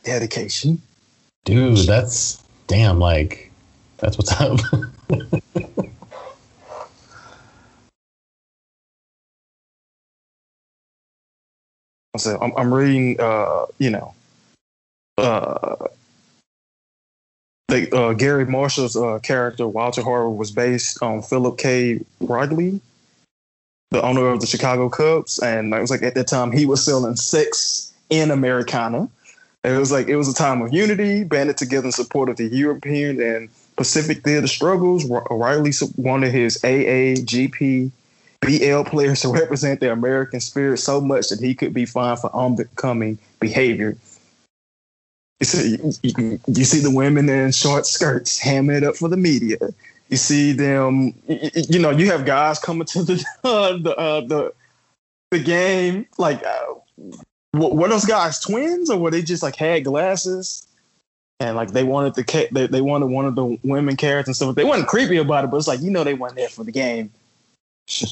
[0.04, 0.82] dedication.
[1.46, 3.00] Dude, that's damn.
[3.00, 3.52] Like,
[3.98, 4.60] that's what's up.
[12.18, 14.14] So I'm, I'm reading, uh, you know,
[15.18, 15.88] uh,
[17.70, 22.02] the, uh, Garry Marshall's uh, character Walter Harvey was based on Philip K.
[22.20, 22.82] Wrigley,
[23.92, 26.84] the owner of the Chicago Cubs, and it was like at that time he was
[26.84, 29.10] selling sex in Americana.
[29.64, 32.48] It was like it was a time of unity, banded together in support of the
[32.48, 35.06] European and Pacific theater struggles.
[35.06, 37.92] Wrigley wanted his AAGP
[38.42, 42.36] BL players to represent the American spirit so much that he could be fined for
[42.36, 43.96] unbecoming behavior.
[45.40, 49.18] You see, you, you see the women in short skirts hamming it up for the
[49.18, 49.58] media.
[50.10, 54.22] You see them, you, you know, you have guys coming to the uh, the uh,
[54.22, 54.54] the
[55.30, 56.44] the game like.
[56.44, 56.76] Uh,
[57.54, 60.68] were those guys twins or were they just like had glasses
[61.40, 64.56] and like they wanted the they, they wanted one of the women characters and stuff
[64.56, 66.72] they wasn't creepy about it but it's like you know they weren't there for the
[66.72, 67.12] game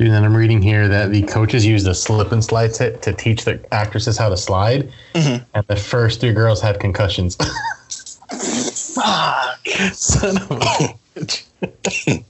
[0.00, 3.12] Dude, and I'm reading here that the coaches used a slip and slide to, to
[3.12, 5.44] teach the actresses how to slide, mm-hmm.
[5.52, 7.36] and the first three girls had concussions.
[8.94, 12.24] Fuck, son of a bitch.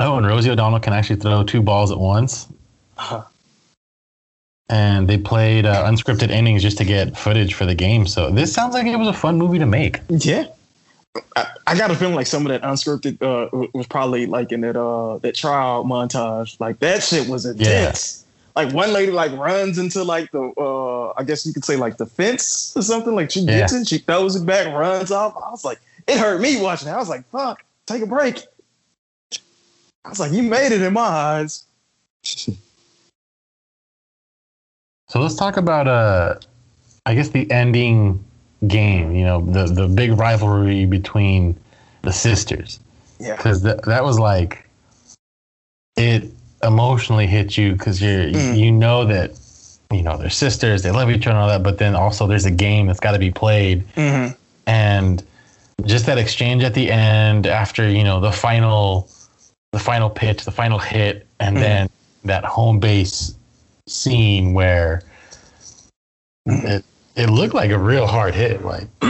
[0.00, 2.46] Oh, and Rosie O'Donnell can actually throw two balls at once.
[2.96, 3.22] Uh-huh.
[4.70, 8.06] And they played uh, unscripted innings just to get footage for the game.
[8.06, 10.00] So this sounds like it was a fun movie to make.
[10.08, 10.46] Yeah.
[11.36, 14.60] I, I got a feeling like some of that unscripted uh, was probably like in
[14.60, 16.60] that uh that trial montage.
[16.60, 18.24] Like that shit was intense.
[18.56, 18.64] Yeah.
[18.64, 21.96] Like one lady like runs into like the uh I guess you could say like
[21.96, 23.14] the fence or something.
[23.14, 23.80] Like she gets yeah.
[23.80, 25.34] it, she throws it back, runs off.
[25.36, 26.92] I was like, it hurt me watching it.
[26.92, 28.44] I was like, fuck, take a break.
[30.08, 31.64] I was like, you made it in my eyes.
[32.24, 32.50] so
[35.14, 36.36] let's talk about uh
[37.04, 38.24] I guess the ending
[38.66, 41.60] game, you know, the the big rivalry between
[42.00, 42.80] the sisters.
[43.20, 43.36] Yeah.
[43.36, 44.66] Cuz th- that was like
[45.96, 46.24] it
[46.62, 48.56] emotionally hit you cuz you're mm.
[48.56, 49.32] you know that
[49.92, 52.46] you know they're sisters, they love each other and all that, but then also there's
[52.46, 53.86] a game that's got to be played.
[53.94, 54.32] Mm-hmm.
[54.66, 55.22] And
[55.84, 59.06] just that exchange at the end after, you know, the final
[59.72, 61.62] the final pitch, the final hit, and mm-hmm.
[61.62, 61.90] then
[62.24, 63.34] that home base
[63.86, 65.02] scene where
[66.46, 66.84] it
[67.16, 68.64] it looked like a real hard hit.
[68.64, 68.88] Like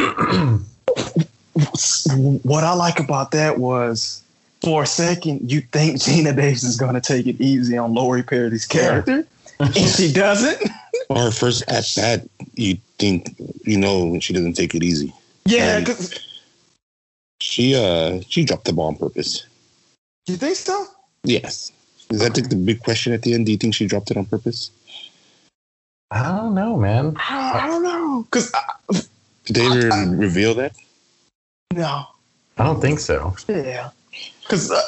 [2.42, 4.22] what I like about that was
[4.62, 8.22] for a second you think Geena Davis is going to take it easy on Lori
[8.22, 9.26] Parody's character,
[9.60, 9.66] yeah.
[9.66, 10.62] and she doesn't.
[11.10, 15.12] Or her first at bat, you think you know she doesn't take it easy.
[15.44, 15.84] Yeah,
[17.40, 19.47] she uh she dropped the ball on purpose.
[20.28, 20.86] You think so?
[21.24, 21.72] Yes.
[22.10, 23.46] Is that the big question at the end?
[23.46, 24.70] Do you think she dropped it on purpose?
[26.10, 27.16] I don't know, man.
[27.18, 28.22] I don't know.
[28.24, 28.52] Because
[29.44, 30.76] did they ever I, reveal that?
[31.74, 32.06] No,
[32.56, 33.34] I don't think so.
[33.48, 33.90] Yeah,
[34.42, 34.82] because uh,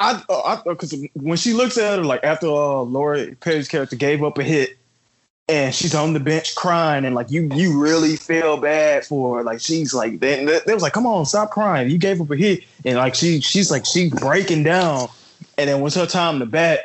[0.00, 4.22] I, I, because when she looks at her, like after uh, Lori Parody's character gave
[4.22, 4.78] up a hit,
[5.48, 9.44] and she's on the bench crying, and like you, you really feel bad for her.
[9.44, 11.90] Like she's like, they, they was like, come on, stop crying.
[11.90, 15.08] You gave up a hit, and like she, she's like, she's breaking down,
[15.56, 16.80] and then when it's her time to bat,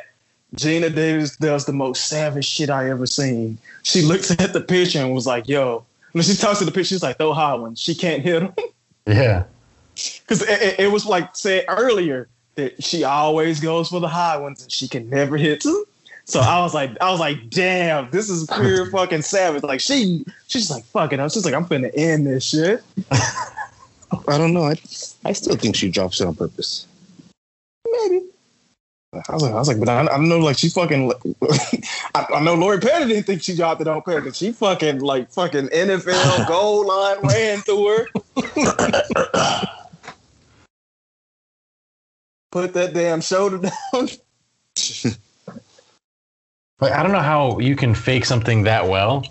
[0.56, 3.58] Geena Davis does the most savage shit I ever seen.
[3.82, 6.88] She looks at the pitcher and was like, "Yo." When she talks to the pitcher,
[6.88, 8.52] she's like, "Throw high one." She can't hit him.
[9.06, 9.44] Yeah.
[9.94, 14.62] Because it, it, was like said earlier that she always goes for the high ones
[14.62, 15.84] and she can never hit them.
[16.26, 19.62] So I was like, I was like, damn, this is pure fucking savage.
[19.62, 21.20] Like she, she's like, fucking.
[21.20, 22.82] I was just like, I'm finna end this shit.
[23.10, 24.64] I don't know.
[24.64, 24.76] I,
[25.24, 26.86] I still think she drops it on purpose.
[27.90, 28.22] Maybe.
[29.28, 31.12] I was like, I was like, but I, I don't know, like she fucking.
[32.14, 34.36] I, I, know Lori Petty didn't think she dropped it on purpose.
[34.36, 38.06] She fucking like fucking NFL goal line ran through her.
[42.50, 44.08] Put that damn shoulder down.
[46.80, 49.24] Like I don't know how you can fake something that well.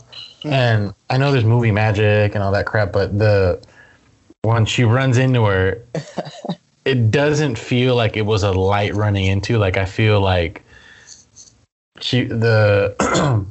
[0.45, 3.61] And I know there's movie magic and all that crap, but the
[4.41, 5.81] when she runs into her,
[6.85, 9.57] it doesn't feel like it was a light running into.
[9.57, 10.63] Like I feel like
[11.99, 12.95] she the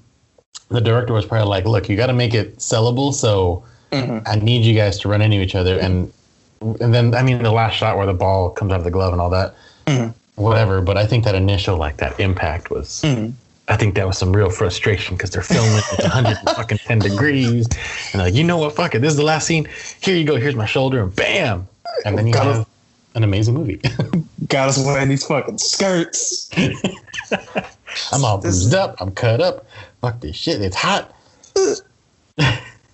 [0.69, 4.27] the director was probably like, look, you got to make it sellable, so mm-hmm.
[4.27, 6.13] I need you guys to run into each other, and
[6.61, 9.13] and then I mean the last shot where the ball comes out of the glove
[9.13, 9.55] and all that,
[9.87, 10.11] mm-hmm.
[10.43, 10.81] whatever.
[10.83, 13.03] But I think that initial like that impact was.
[13.03, 13.33] Mm-hmm.
[13.69, 17.69] I think that was some real frustration because they're filming at 110 degrees,
[18.13, 18.75] and like, you know what?
[18.75, 19.01] Fuck it.
[19.01, 19.69] This is the last scene.
[20.03, 20.37] Here you go.
[20.37, 21.69] Here's my shoulder, and bam.
[22.05, 22.67] And then you have
[23.15, 23.81] an amazing movie.
[24.49, 26.51] Got us wearing these fucking skirts.
[28.13, 28.97] I'm all bruised up.
[29.01, 29.67] I'm cut up.
[30.01, 30.61] Fuck this shit.
[30.61, 31.15] It's hot.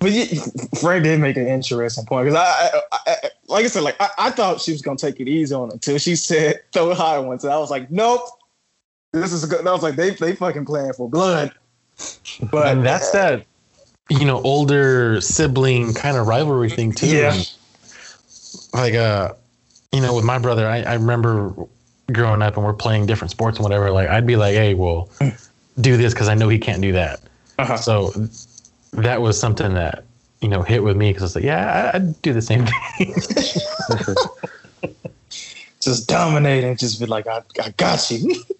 [0.00, 0.26] But you,
[0.81, 4.09] Frank did make an interesting point because I, I, I, like I said, like I,
[4.16, 7.42] I, thought she was gonna take it easy on until she said throw high ones,
[7.42, 8.20] and I was like, nope,
[9.12, 9.60] this is good.
[9.60, 11.52] And I was like, they they fucking playing for blood.
[12.50, 13.44] But and that's that,
[14.08, 17.08] you know, older sibling kind of rivalry thing too.
[17.08, 17.34] Yeah.
[17.34, 17.52] And,
[18.72, 19.34] Like uh,
[19.92, 21.54] you know, with my brother, I, I remember
[22.12, 23.90] growing up and we're playing different sports and whatever.
[23.90, 25.08] Like I'd be like, hey, well,
[25.80, 27.20] do this because I know he can't do that.
[27.58, 27.76] Uh-huh.
[27.76, 28.12] So
[28.92, 30.04] that was something that
[30.40, 32.66] you know hit with me because I was like, yeah, I, I'd do the same
[32.66, 33.14] thing.
[35.80, 38.42] just dominate and just be like, I, I got you.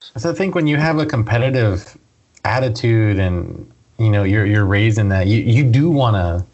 [0.00, 1.96] So I think when you have a competitive
[2.44, 6.44] attitude and you know you're you're raised in that, you you do want to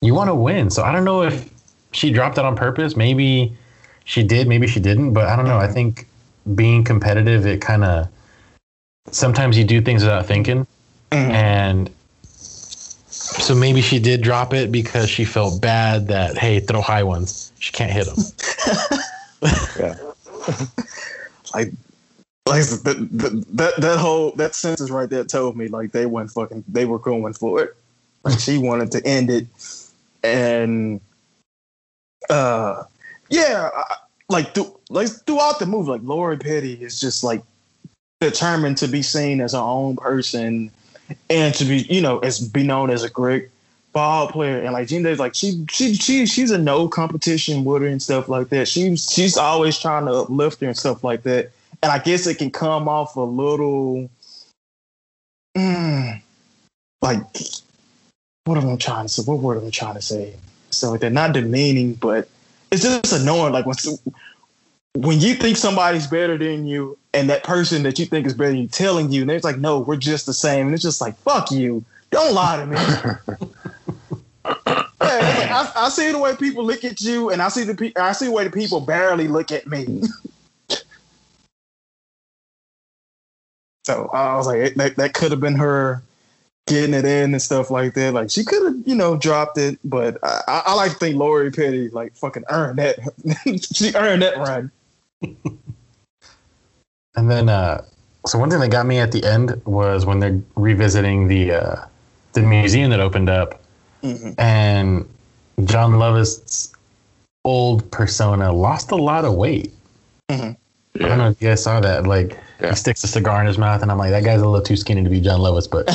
[0.00, 0.70] you want to win.
[0.70, 1.50] So I don't know if
[1.92, 2.96] she dropped it on purpose.
[2.96, 3.56] Maybe
[4.04, 4.48] she did.
[4.48, 5.12] Maybe she didn't.
[5.12, 5.58] But I don't know.
[5.58, 5.74] I mm-hmm.
[5.74, 6.08] think
[6.54, 8.08] being competitive, it kind of
[9.10, 10.66] sometimes you do things without thinking,
[11.10, 11.30] mm-hmm.
[11.30, 11.90] and
[12.26, 17.52] so maybe she did drop it because she felt bad that hey, throw high ones.
[17.58, 18.16] She can't hit them.
[21.54, 21.70] like
[22.46, 26.64] like that, that that whole that sentence right there told me like they went fucking
[26.68, 27.76] they were going for it.
[28.24, 29.46] Like she wanted to end it,
[30.22, 31.00] and
[32.30, 32.84] uh,
[33.28, 33.96] yeah, I-
[34.28, 37.42] like th- like throughout the movie, like Lori Petty is just like
[38.20, 40.70] determined to be seen as her own person
[41.28, 43.50] and to be you know as be known as a great
[43.92, 47.82] ball player and like Geena Davis, like she she she she's a no competition with
[47.82, 48.68] her and stuff like that.
[48.68, 51.50] She's she's always trying to uplift her and stuff like that.
[51.82, 54.08] And I guess it can come off a little
[55.56, 56.22] mm,
[57.00, 57.20] like
[58.44, 59.22] what am I trying to say?
[59.22, 60.34] What word am I trying to say?
[60.70, 62.28] So that, not demeaning, but
[62.70, 63.52] it's just annoying.
[63.52, 63.76] Like when
[64.94, 68.50] when you think somebody's better than you, and that person that you think is better
[68.50, 71.00] than you telling you, and it's like, no, we're just the same, and it's just
[71.00, 72.76] like, fuck you, don't lie to me.
[75.02, 77.74] Yeah, like, I, I see the way people look at you, and I see the
[77.74, 80.02] pe- I see the way the people barely look at me.
[83.92, 86.02] so I was like, that, that could have been her
[86.66, 88.14] getting it in and stuff like that.
[88.14, 91.50] Like she could have, you know, dropped it, but I, I, like to think Lori
[91.50, 92.98] Petty like fucking earned that.
[93.74, 94.70] she earned that run.
[97.14, 97.84] And then, uh,
[98.24, 101.84] so one thing that got me at the end was when they're revisiting the uh,
[102.32, 103.60] the museum that opened up,
[104.02, 104.34] Mhm.
[104.38, 105.06] and
[105.66, 106.72] Jon Lovitz
[107.44, 109.74] old persona lost a lot of weight.
[110.30, 110.56] I
[110.94, 112.06] don't know if you guys saw that.
[112.06, 112.70] Like Yeah.
[112.70, 114.76] he sticks a cigar in his mouth, and I'm like, that guy's a little too
[114.76, 115.86] skinny to be Jon Lovitz, but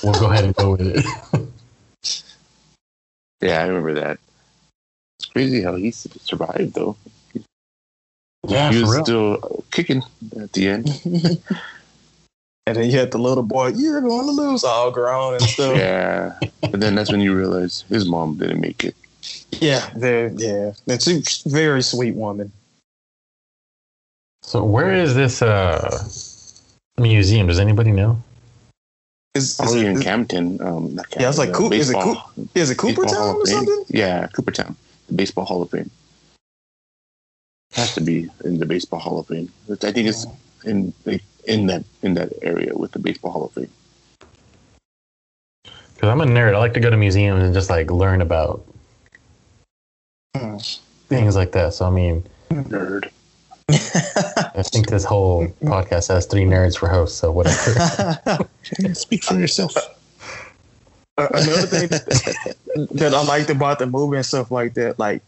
[0.02, 1.48] we'll go ahead and go with it.
[3.40, 4.18] Yeah, I remember that.
[5.18, 6.96] It's crazy how he survived though.
[8.46, 9.04] yeah, he was real.
[9.04, 10.02] still kicking
[10.40, 10.90] at the end.
[12.64, 15.76] And then you had the little boy, you're going to lose, all grown and stuff.
[15.76, 18.94] yeah, but then that's when you realize his mom didn't make it.
[19.50, 20.72] Yeah, they're, yeah.
[20.86, 22.52] That's a very sweet woman.
[24.42, 26.08] So where is this uh,
[26.98, 27.46] museum?
[27.46, 28.22] Does anybody know?
[29.34, 30.60] Is, is, Probably in is, Campton.
[30.60, 33.46] Um, not Yeah, it's like Campton, Coop- is it baseball- is it Baseball Coopertown or
[33.46, 33.84] something?
[33.88, 34.74] Yeah, Coopertown,
[35.06, 35.90] the Baseball Hall of Fame.
[37.72, 39.50] Has to be in the Baseball Hall of Fame.
[39.70, 40.26] It's- I think it's
[40.64, 40.92] in
[41.46, 43.70] in that in that area with the Baseball Hall of Fame.
[45.94, 46.54] Because I'm a nerd.
[46.54, 48.64] I like to go to museums and just like learn about
[50.36, 50.58] Hmm.
[51.08, 51.72] things like that.
[51.74, 53.08] So I mean, Nerd.
[54.54, 57.18] I think this whole podcast has three nerds for hosts.
[57.18, 58.18] So whatever.
[58.94, 59.76] Speak for yourself.
[61.18, 62.56] Uh, another thing that,
[62.90, 65.22] that I liked about the movie and stuff like that, like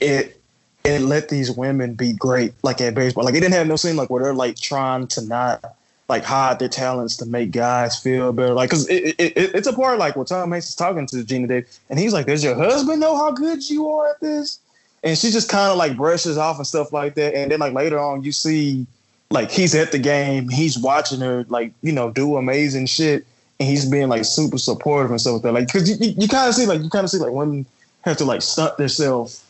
[0.00, 0.40] it
[0.84, 3.24] it let these women be great, like at baseball.
[3.24, 5.76] Like it didn't have no scene like where they're like trying to not
[6.08, 8.54] like hide their talents to make guys feel better.
[8.54, 11.16] Like, cause it, it, it, it's a part like where Tom Hanks is talking to
[11.16, 14.58] Geena Davis, and he's like, "Does your husband know how good you are at this?"
[15.02, 17.34] And she just kind of like brushes off and stuff like that.
[17.34, 18.86] And then like later on, you see
[19.30, 23.26] like he's at the game, he's watching her like you know do amazing shit
[23.58, 25.52] and he's being like super supportive and stuff like that.
[25.52, 27.64] Like, cause you, you, you kind of see like you kind of see like women
[28.02, 29.44] have to like stunt themselves,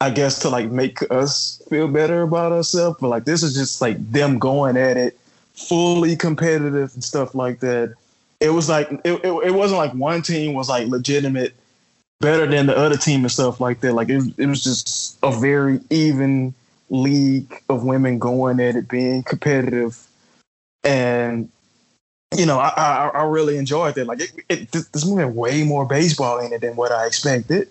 [0.00, 2.98] I guess, to like make us feel better about ourselves.
[3.00, 5.18] But like this is just like them going at it,
[5.54, 7.94] fully competitive and stuff like that.
[8.40, 11.54] It was like it, it, it wasn't like one team was like legitimate
[12.20, 13.92] better than the other team and stuff like that.
[13.92, 16.54] Like it, it was just a very even
[16.90, 19.98] league of women going at it, being competitive,
[20.84, 21.50] and
[22.36, 24.06] you know, I, I I really enjoyed that.
[24.06, 27.68] Like, it, it this, movie had way more baseball in it than what I expected.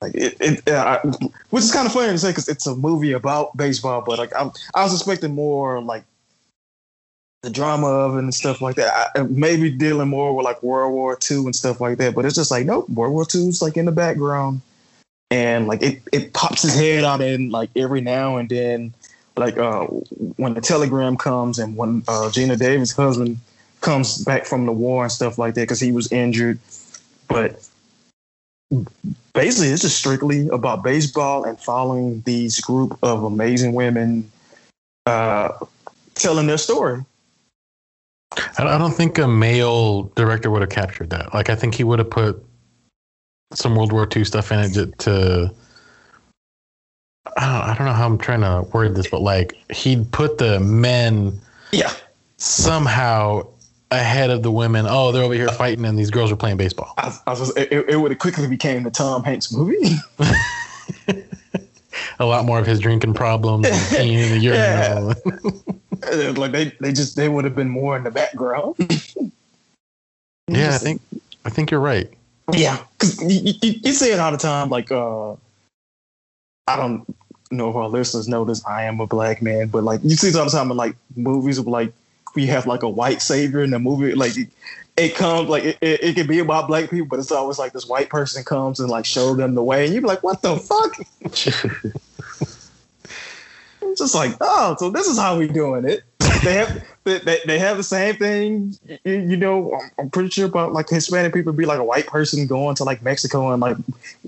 [0.00, 1.08] Like it, it uh, I,
[1.50, 4.32] which is kind of funny to say because it's a movie about baseball, but like
[4.36, 6.04] I'm, I was expecting more like
[7.42, 9.10] the drama of it and stuff like that.
[9.14, 12.34] I, maybe dealing more with like World War II and stuff like that, but it's
[12.34, 14.60] just like nope, World War II's like in the background,
[15.30, 18.92] and like it it pops his head out in like every now and then
[19.36, 23.38] like uh, when the telegram comes and when uh, Geena Davis' husband
[23.80, 26.58] comes back from the war and stuff like that because he was injured.
[27.28, 27.64] But
[29.32, 34.30] basically, it's just strictly about baseball and following these group of amazing women
[35.06, 35.50] uh,
[36.14, 37.04] telling their story.
[38.36, 41.32] I I don't think a male director would have captured that.
[41.34, 42.44] Like, I think he would have put
[43.52, 45.52] some World War II stuff in it to.
[47.36, 50.38] I don't, I don't know how I'm trying to word this, but like he'd put
[50.38, 51.40] the men
[51.72, 51.92] Yeah.
[52.38, 53.46] somehow
[53.90, 54.86] ahead of the women.
[54.88, 56.94] Oh, they're over here fighting, and these girls are playing baseball.
[56.98, 59.96] I, I was, it, it would have quickly became the Tom Hanks movie.
[62.18, 65.14] A lot more of his drinking problems and peeing in the urinal.
[66.36, 68.76] like they, they just they would have been more in the background.
[70.48, 71.00] yeah, I think
[71.44, 72.12] I think you're right.
[72.52, 74.70] Yeah, because you, you, you say it all the time.
[74.70, 75.32] Like, uh,
[76.66, 77.04] I don't
[77.50, 78.64] know if our listeners know this.
[78.66, 80.96] I am a black man, but like you see it all the time in like
[81.16, 81.92] movies of like
[82.34, 84.14] we have like a white savior in the movie.
[84.14, 84.48] Like it,
[84.96, 87.72] it comes like it, it, it can be about black people, but it's always like
[87.72, 90.56] this white person comes and like show them the way, and you're like, what the
[90.56, 91.92] fuck?
[94.00, 96.04] It's just like, oh, so this is how we doing it.
[96.44, 98.76] They have they, they, have the same thing.
[99.04, 102.76] You, know, I'm, pretty sure about like Hispanic people be like a white person going
[102.76, 103.76] to like Mexico and like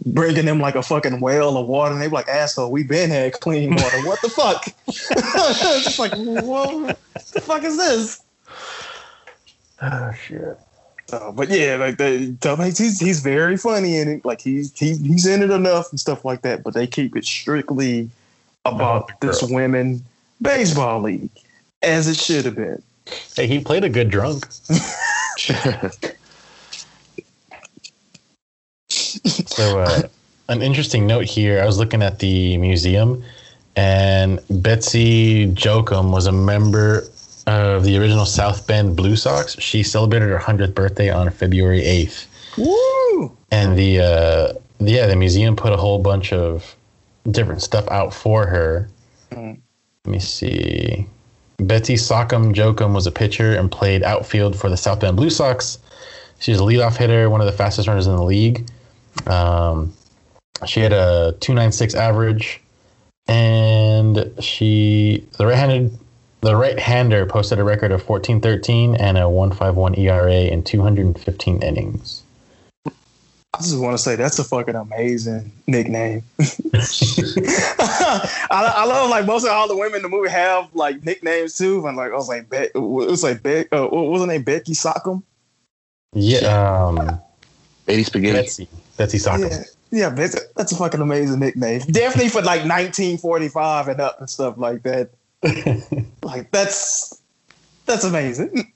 [0.06, 3.10] bringing them like a fucking whale of water, and they be like, asshole, we been
[3.10, 4.04] had clean water.
[4.04, 4.66] What the fuck?
[4.88, 6.98] it's just like, what
[7.32, 8.22] the fuck is this?
[9.82, 10.58] Oh shit.
[11.12, 14.24] Uh, but yeah, like the Tom Hanks, he's he's very funny in it.
[14.24, 16.64] Like he's he, he's in it enough and stuff like that.
[16.64, 18.10] But they keep it strictly
[18.64, 20.04] about the this women
[20.40, 21.30] baseball league,
[21.82, 22.82] as it should have been.
[23.34, 24.46] Hey, he played a good drunk.
[28.90, 30.02] So, uh,
[30.48, 31.62] an interesting note here.
[31.62, 33.22] I was looking at the museum,
[33.76, 37.04] and Betsy Jochum was a member
[37.46, 39.58] of the original South Bend Blue Sox.
[39.60, 43.36] She celebrated her hundredth birthday on February eighth, Woo!
[43.50, 46.74] and the uh, yeah the museum put a whole bunch of
[47.30, 48.88] different stuff out for her.
[49.30, 49.60] Mm.
[50.04, 51.06] Let me see.
[51.58, 55.78] Betsy Sockum Jochum was a pitcher and played outfield for the South Bend Blue Sox.
[56.38, 58.66] She's a leadoff hitter, one of the fastest runners in the league.
[59.26, 59.92] Um,
[60.66, 62.60] she had a 296 average,
[63.26, 65.98] and she the right-handed
[66.40, 72.22] the right-hander posted a record of 14-13 and a 151 ERA in 215 innings.
[73.52, 76.22] I just want to say that's a fucking amazing nickname.
[76.38, 81.58] I, I love like most of all the women in the movie have like nicknames
[81.58, 81.84] too.
[81.86, 84.44] And like I was like, Be- it was like Be- uh, what was her name?
[84.44, 85.24] Becky Sockum.
[86.12, 87.20] Yeah, um,
[87.88, 88.38] Lady Spaghetti.
[88.38, 89.50] Betsy Betsy Sockum.
[89.50, 91.80] Yeah, yeah, Betsy, that's a fucking amazing nickname.
[91.80, 95.10] Definitely for like 1945 and up and stuff like that.
[96.22, 97.20] like that's
[97.84, 98.72] that's amazing.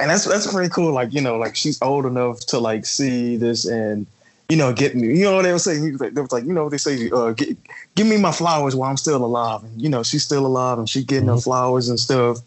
[0.00, 0.92] And that's that's pretty cool.
[0.92, 4.06] Like you know, like she's old enough to like see this and
[4.48, 5.08] you know get me.
[5.08, 5.82] You know what they were saying?
[5.84, 7.56] He was like, they was like, you know, they say, uh, get,
[7.94, 9.62] give me my flowers while I'm still alive.
[9.64, 12.38] And you know, she's still alive and she getting her flowers and stuff.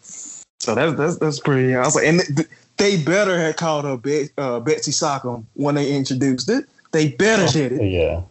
[0.60, 1.74] So that's that's that's pretty.
[1.74, 5.76] I was like, and th- they better had called her Be- uh, Betsy Sockum when
[5.76, 6.64] they introduced it.
[6.92, 7.90] They better did it.
[7.90, 8.22] Yeah.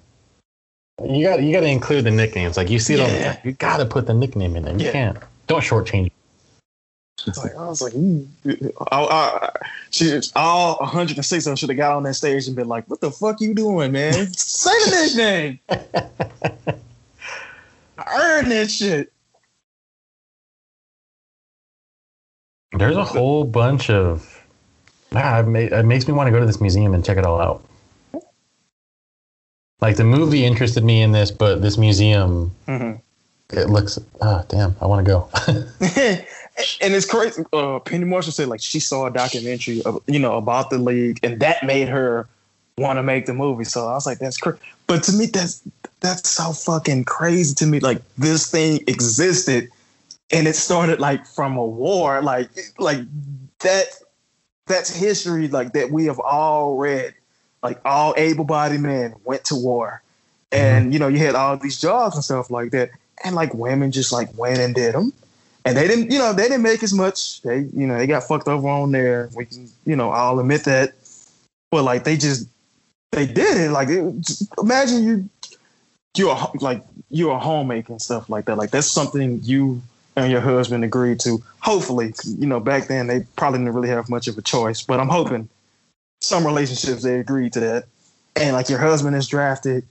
[1.04, 2.58] You got you got to include the nicknames.
[2.58, 3.34] Like you see it Yeah.
[3.34, 3.42] time.
[3.44, 4.78] You got to put the nickname in there.
[4.78, 4.92] You Yeah.
[4.92, 5.18] can't.
[5.48, 6.10] Don't shortchange.
[7.26, 8.28] It's like, I was like, mm.
[8.92, 9.50] I, I,
[9.90, 13.00] she, all 106 of them should have got on that stage and been like, "What
[13.02, 14.28] the fuck you doing, man?
[14.34, 15.60] Say the nickname.
[17.98, 19.12] I earned that shit."
[22.74, 24.44] There's a whole bunch of.
[25.14, 27.26] Ah, it, ma- it makes me want to go to this museum and check it
[27.26, 27.64] all out.
[29.80, 33.00] Like the movie interested me in this, but this museum, Mhm.
[33.52, 33.98] it looks.
[34.22, 34.76] Ah, damn!
[34.82, 35.30] I want to go.
[36.82, 37.44] and it's crazy.
[37.52, 41.20] Uh, Penny Marshall said like she saw a documentary of you know about the league,
[41.24, 42.28] and that made her
[42.78, 43.64] want to make the movie.
[43.64, 44.60] So I was like, that's crazy.
[44.88, 45.62] But to me, that's
[46.00, 47.80] that's so fucking crazy to me.
[47.80, 49.70] Like this thing existed,
[50.32, 52.22] and it started like from a war.
[52.22, 53.02] Like like
[53.60, 53.88] that.
[54.68, 55.48] That's history.
[55.48, 57.14] Like that we have all read.
[57.62, 60.02] Like all able-bodied men went to war,
[60.52, 62.92] and you know you had all these jobs and stuff like that,
[63.24, 65.12] and like women just like went and did them
[65.66, 67.42] and they didn't, you know, they didn't make as much.
[67.42, 69.30] They, you know, they got fucked over on there.
[69.36, 70.94] We can, you know, I'll admit that.
[71.72, 72.48] But like, they just,
[73.12, 73.72] they did it.
[73.72, 74.14] Like, it,
[74.58, 75.30] imagine you,
[76.18, 78.58] you're like you're a homemaker and stuff like that.
[78.58, 79.82] Like that's something you
[80.16, 81.44] and your husband agreed to.
[81.60, 84.82] Hopefully, you know, back then they probably didn't really have much of a choice.
[84.82, 85.50] But I'm hoping
[86.22, 87.86] some relationships they agreed to that.
[88.36, 89.86] And like your husband is drafted,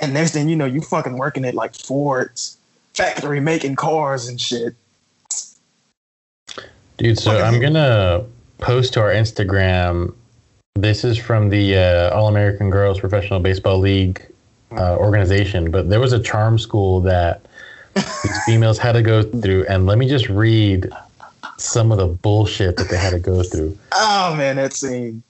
[0.00, 2.58] and next thing you know, you fucking working at like Ford's
[2.94, 4.74] factory making cars and shit.
[6.96, 8.24] Dude, so I'm gonna
[8.58, 10.14] post to our Instagram.
[10.74, 14.26] This is from the uh, All American Girls Professional Baseball League
[14.72, 17.42] uh, organization, but there was a charm school that
[17.94, 20.88] these females had to go through, and let me just read
[21.58, 23.76] some of the bullshit that they had to go through.
[23.92, 25.22] Oh man, that scene.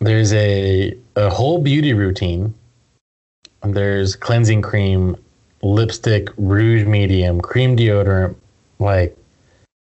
[0.00, 2.54] There's a a whole beauty routine.
[3.62, 5.16] There's cleansing cream,
[5.62, 8.34] lipstick, rouge medium, cream deodorant,
[8.80, 9.16] like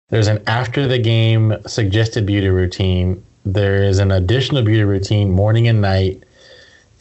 [0.09, 3.23] there's an after the game suggested beauty routine.
[3.43, 6.23] There is an additional beauty routine morning and night,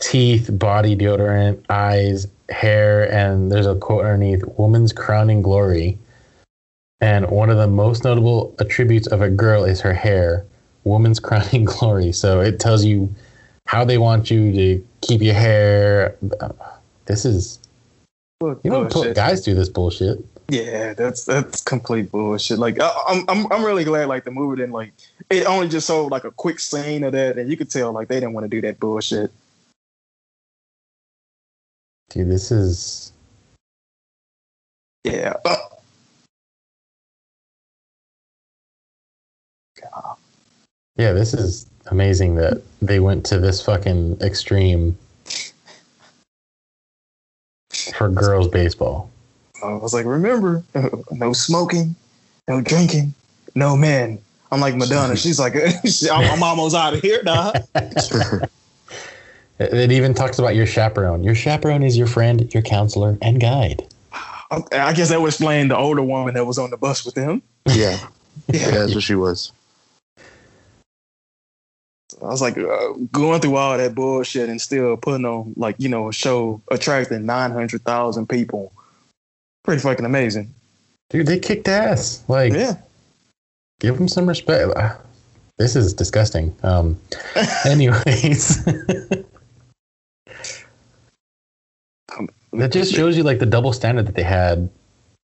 [0.00, 5.98] teeth, body deodorant, eyes, hair, and there's a quote underneath woman's crowning glory.
[7.00, 10.44] And one of the most notable attributes of a girl is her hair,
[10.84, 12.12] woman's crowning glory.
[12.12, 13.12] So it tells you
[13.66, 16.16] how they want you to keep your hair.
[17.06, 17.60] This is,
[18.40, 19.14] you don't Bullshit.
[19.14, 20.24] guys through this bullshit.
[20.48, 22.58] Yeah, that's that's complete bullshit.
[22.58, 24.92] Like I, I'm I'm I'm really glad like the movie didn't like
[25.28, 28.08] it only just showed like a quick scene of that, and you could tell like
[28.08, 29.32] they didn't want to do that bullshit.
[32.10, 33.12] Dude, this is
[35.04, 35.34] Yeah.
[35.44, 35.56] Uh,
[40.96, 44.96] Yeah, this is amazing that they went to this fucking extreme
[47.94, 49.10] for girls baseball.
[49.62, 50.62] I was like, remember,
[51.10, 51.94] no smoking,
[52.48, 53.14] no drinking,
[53.54, 54.18] no men.
[54.52, 55.16] I'm like Madonna.
[55.16, 55.54] She's like,
[56.10, 57.52] I'm, I'm almost out of here now.
[59.58, 61.22] It it even talks about your chaperone.
[61.22, 63.86] Your chaperone is your friend, your counselor, and guide.
[64.72, 67.42] I guess that would explain the older woman that was on the bus with him.
[67.66, 67.98] Yeah.
[68.48, 69.50] yeah, that's what she was.
[72.22, 75.88] I was like uh, going through all that bullshit and still putting on like you
[75.88, 78.72] know a show attracting nine hundred thousand people.
[79.66, 80.54] Pretty fucking amazing.
[81.10, 82.22] Dude, they kicked ass.
[82.28, 82.76] Like, Yeah.
[83.80, 84.72] give them some respect.
[85.58, 86.54] This is disgusting.
[86.62, 87.00] Um,
[87.64, 89.24] anyways, that
[92.72, 94.68] just shows you like the double standard that they had.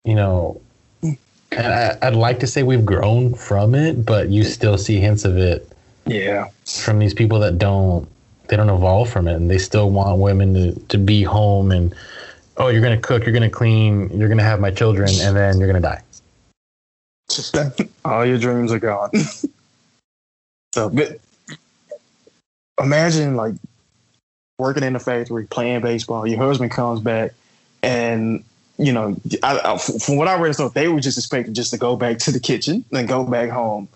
[0.06, 0.62] You know,
[1.02, 1.18] and
[1.52, 5.38] I, I'd like to say we've grown from it, but you still see hints of
[5.38, 5.68] it
[6.06, 6.50] Yeah.
[6.66, 8.08] from these people that don't
[8.48, 11.96] they don't evolve from it and they still want women to, to be home and
[12.58, 15.68] oh you're gonna cook you're gonna clean you're gonna have my children and then you're
[15.68, 16.02] gonna die
[18.06, 19.12] all your dreams are gone.
[20.74, 21.20] so, but
[22.80, 23.56] imagine like
[24.60, 26.28] working in a factory, playing baseball.
[26.28, 27.34] Your husband comes back,
[27.84, 28.44] and
[28.78, 31.78] you know, I, I, from what I read, so they were just expecting just to
[31.78, 33.88] go back to the kitchen and go back home.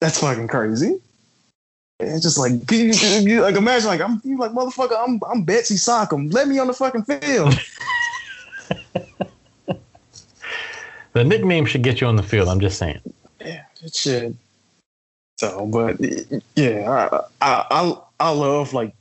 [0.00, 1.00] That's fucking crazy.
[1.98, 4.96] It's just like, like imagine like I'm you like motherfucker.
[5.02, 6.32] I'm I'm Betsy Sockum.
[6.32, 7.54] Let me on the fucking field.
[11.12, 13.00] the nickname should get you on the field i'm just saying
[13.40, 14.36] Yeah, it should.
[15.38, 15.96] So, but
[16.56, 18.94] yeah, I, I I I love like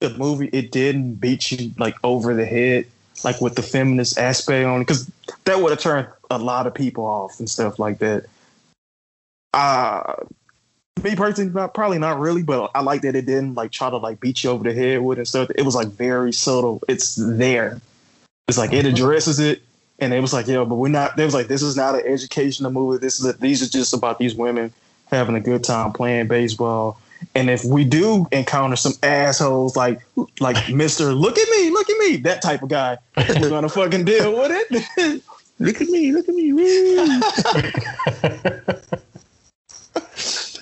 [0.00, 0.48] the movie.
[0.52, 2.86] It didn't beat you like over the head,
[3.24, 5.10] like with the feminist aspect on it, because
[5.44, 8.26] that would have turned a lot of people off and stuff like that.
[9.52, 10.14] Uh
[11.04, 13.96] me personally, not, probably not really, but I like that it didn't like try to
[13.96, 15.50] like beat you over the head with it and stuff.
[15.54, 16.82] It was like very subtle.
[16.88, 17.80] It's there.
[18.48, 19.62] It's like it addresses it,
[19.98, 21.16] and it was like, yeah, but we're not.
[21.16, 22.98] They was like, this is not an educational movie.
[22.98, 24.72] This is a, these are just about these women
[25.06, 27.00] having a good time playing baseball.
[27.34, 30.00] And if we do encounter some assholes like
[30.40, 34.04] like Mister, look at me, look at me, that type of guy, we're gonna fucking
[34.04, 35.22] deal with it.
[35.58, 36.52] look at me, look at me.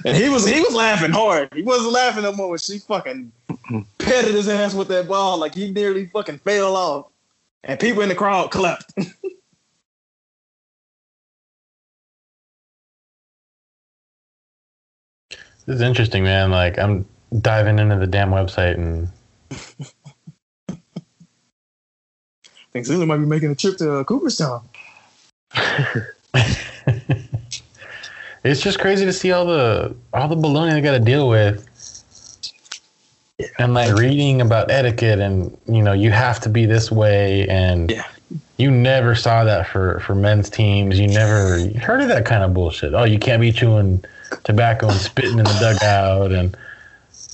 [0.08, 1.52] and he was he was laughing hard.
[1.54, 3.32] He wasn't laughing no more when she fucking
[3.98, 7.06] petted his ass with that ball like he nearly fucking fell off.
[7.64, 8.94] And people in the crowd clapped.
[8.96, 9.12] this
[15.66, 17.04] is interesting man like i'm
[17.40, 19.10] diving into the damn website and
[22.78, 24.62] think Zulu might be making a trip to uh, Cooperstown.
[28.44, 31.64] it's just crazy to see all the all the baloney they got to deal with
[33.58, 37.90] and like reading about etiquette and you know you have to be this way and
[37.90, 38.04] Yeah.
[38.56, 42.52] you never saw that for for men's teams you never heard of that kind of
[42.52, 44.04] bullshit oh you can't be chewing
[44.44, 46.56] tobacco and spitting in the dugout and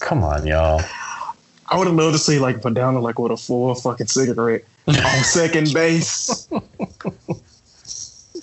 [0.00, 0.82] come on y'all
[1.66, 4.94] I would have loved to see like Madonna like with a full fucking cigarette on
[5.24, 6.46] second base.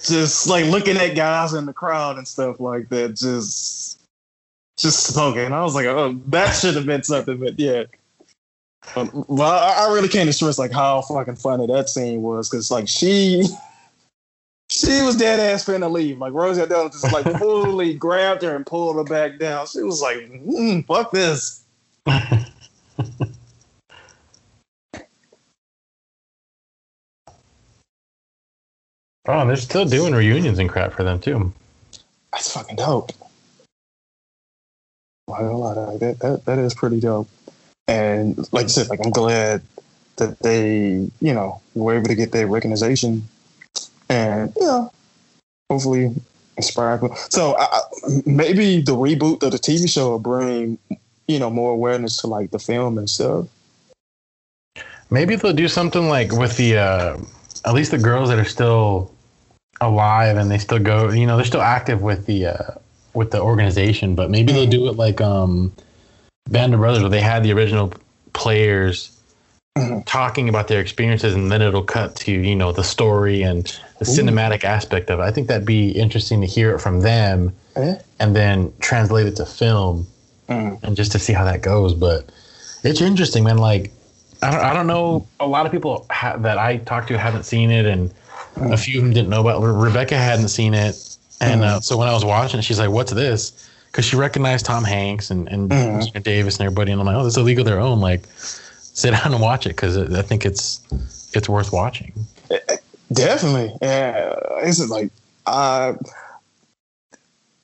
[0.04, 4.02] just like looking at guys in the crowd and stuff like that, just
[4.78, 5.54] just smoking.
[5.54, 7.84] I was like, oh, that should have been something, but yeah.
[8.96, 12.72] Um, well, I I really can't stress like how fucking funny that scene was because
[12.72, 13.44] like she,
[14.70, 16.18] she was dead ass finna leave.
[16.18, 19.68] Like Rosie O'Donnell just like fully grabbed her and pulled her back down.
[19.68, 21.64] She was like, mm, "Fuck this."
[29.32, 31.54] Oh, they're still doing reunions and crap for them too.
[32.34, 33.12] That's fucking dope.
[35.28, 37.30] That, that that is pretty dope.
[37.88, 39.62] And like you said, like I'm glad
[40.18, 43.28] that they, you know, were able to get their recognition,
[44.10, 44.92] and you know,
[45.70, 46.14] hopefully
[46.58, 46.98] inspire.
[46.98, 47.16] people.
[47.30, 47.82] So I, I-
[48.26, 50.78] maybe the reboot of the TV show will bring,
[51.28, 53.48] you know, more awareness to like the film and stuff.
[55.10, 57.18] Maybe they'll do something like with the uh,
[57.66, 59.14] at least the girls that are still
[59.82, 61.10] alive and they still go.
[61.10, 62.72] You know, they're still active with the uh,
[63.14, 65.74] with the organization, but maybe they'll do it like um,
[66.50, 67.92] Band of Brothers, where they had the original
[68.34, 69.18] players
[69.78, 70.04] Mhm.
[70.06, 73.64] talking about their experiences, and then it'll cut to you know the story and
[74.00, 75.24] the cinematic aspect of it.
[75.24, 77.96] I think that'd be interesting to hear it from them, Eh?
[78.20, 80.08] and then translate it to film
[80.50, 80.84] Mm.
[80.84, 81.94] and just to see how that goes.
[81.94, 82.26] But
[82.84, 83.60] it's interesting, man.
[83.60, 83.94] Like,
[84.42, 85.26] I don't, I don't know.
[85.40, 88.12] A lot of people ha- that I talked to haven't seen it, and
[88.58, 89.62] a few of them didn't know about.
[89.62, 90.96] Re- Rebecca hadn't seen it,
[91.40, 94.66] and uh, so when I was watching it, she's like, "What's this?" Because she recognized
[94.66, 96.24] Tom Hanks and and Mhm.
[96.24, 98.24] Davis and everybody, and I'm like, "Oh, this is a League of Their Own." Like,
[98.36, 100.82] sit down and watch it because I think it's
[101.34, 102.12] it's worth watching.
[103.12, 103.76] Definitely.
[103.82, 104.36] Yeah.
[104.64, 105.12] It's like
[105.46, 105.94] I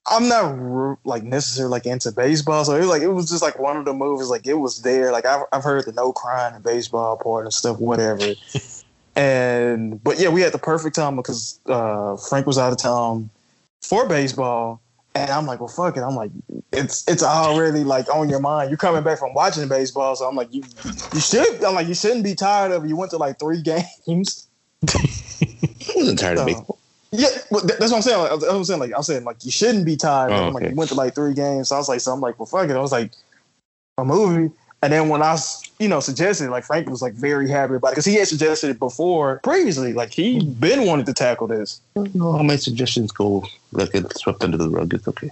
[0.09, 3.59] I'm not like necessarily like into baseball, so it was like it was just like
[3.59, 4.29] one of the movies.
[4.29, 5.11] Like it was there.
[5.11, 8.33] Like I've I've heard the no crying in baseball part and stuff, whatever.
[9.17, 13.29] and but yeah, we had the perfect time because uh, Frank was out of town
[13.81, 14.79] for baseball,
[15.15, 16.01] and I'm like, well, fuck it.
[16.01, 16.31] I'm like,
[16.71, 18.69] it's it's already like on your mind.
[18.69, 20.63] You're coming back from watching baseball, so I'm like, you
[21.13, 21.63] you should.
[21.63, 22.89] I'm like, you shouldn't be tired of it.
[22.89, 23.61] You went to like three
[24.07, 24.47] games.
[24.87, 26.77] I wasn't tired of baseball.
[27.11, 28.19] Yeah, well, that- that's what I'm saying.
[28.19, 28.79] Like, that's what I'm saying.
[28.81, 30.31] Like, I'm saying, like, you shouldn't be tired.
[30.31, 30.71] Oh, I'm like, okay.
[30.71, 31.69] you went to like three games.
[31.69, 32.75] So I was like, so I'm like, well, fuck it.
[32.75, 33.11] I was like,
[33.97, 34.53] a movie.
[34.83, 37.89] And then when I, s- you know, suggested, like, Frank was like very happy about
[37.89, 39.93] it because he had suggested it before previously.
[39.93, 41.81] Like, he been wanted to tackle this.
[41.95, 44.93] No, all my suggestions go like it's swept under the rug.
[44.93, 45.31] It's okay.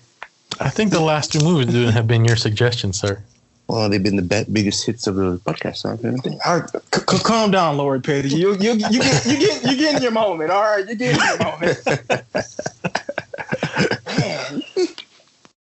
[0.60, 3.22] I think the last two movies didn't have been your suggestions, sir.
[3.68, 5.78] Well, they've been the be- biggest hits of the podcast.
[5.78, 6.38] So haven't they?
[6.46, 8.30] All right, c- c- calm down, Lori Petty.
[8.30, 10.52] You, you, you get, you get, you get in your moment.
[10.52, 11.78] All right, you get in your moment.
[14.08, 14.64] Man,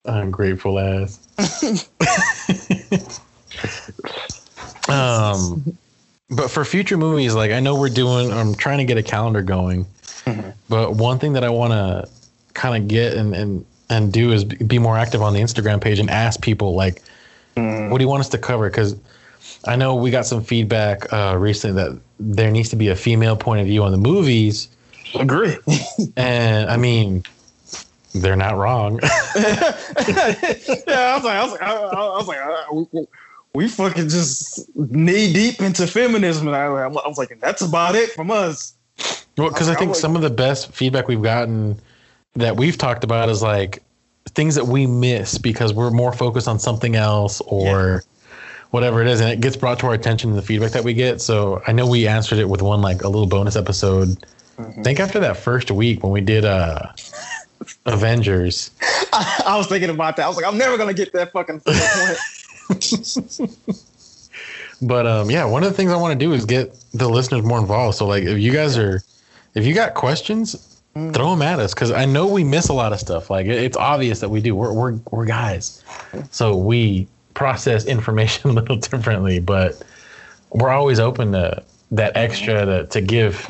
[0.05, 1.18] Ungrateful ass.
[4.89, 5.77] um,
[6.31, 9.43] but for future movies, like I know we're doing, I'm trying to get a calendar
[9.43, 9.85] going.
[10.71, 12.09] But one thing that I want to
[12.55, 15.99] kind of get and and and do is be more active on the Instagram page
[15.99, 17.03] and ask people like,
[17.57, 18.71] what do you want us to cover?
[18.71, 18.97] Because
[19.67, 23.37] I know we got some feedback uh, recently that there needs to be a female
[23.37, 24.69] point of view on the movies,
[25.15, 25.59] agree.
[26.17, 27.23] and I mean,
[28.15, 28.99] they're not wrong.
[29.37, 29.75] yeah,
[30.09, 33.05] I was like, I was like, I, I was like, uh,
[33.57, 38.11] we, fucking just knee deep into feminism, and I, I was like, that's about it
[38.11, 38.75] from us.
[39.39, 41.79] Well, because I think like- some of the best feedback we've gotten
[42.35, 43.83] that we've talked about is like
[44.29, 48.05] things that we miss because we're more focused on something else or
[48.71, 50.93] whatever it is, and it gets brought to our attention in the feedback that we
[50.93, 51.21] get.
[51.23, 54.25] So I know we answered it with one like a little bonus episode.
[54.59, 56.93] I think after that first week when we did uh
[57.87, 58.71] Avengers,
[59.13, 60.25] I, I was thinking about that.
[60.27, 61.79] I was like, I'm never gonna get that fucking point.
[64.83, 67.43] But um, yeah, one of the things I want to do is get the listeners
[67.43, 67.97] more involved.
[67.97, 69.03] So like, if you guys are,
[69.55, 72.93] if you got questions, throw them at us because I know we miss a lot
[72.93, 73.31] of stuff.
[73.31, 74.55] Like it- it's obvious that we do.
[74.55, 75.83] We're we're we're guys,
[76.31, 79.39] so we process information a little differently.
[79.41, 79.83] But
[80.51, 81.62] we're always open to
[81.93, 83.47] that extra to to give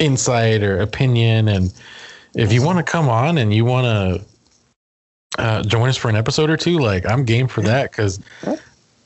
[0.00, 1.46] insight or opinion.
[1.48, 1.72] And
[2.34, 4.24] if you want to come on and you want to
[5.38, 8.20] uh, join us for an episode or two, like I'm game for that because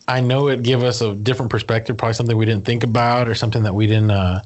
[0.09, 3.35] I know it give us a different perspective, probably something we didn't think about or
[3.35, 4.43] something that we didn't uh,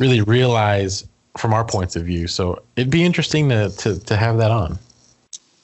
[0.00, 2.26] really realize from our points of view.
[2.26, 4.78] So it'd be interesting to to, to have that on.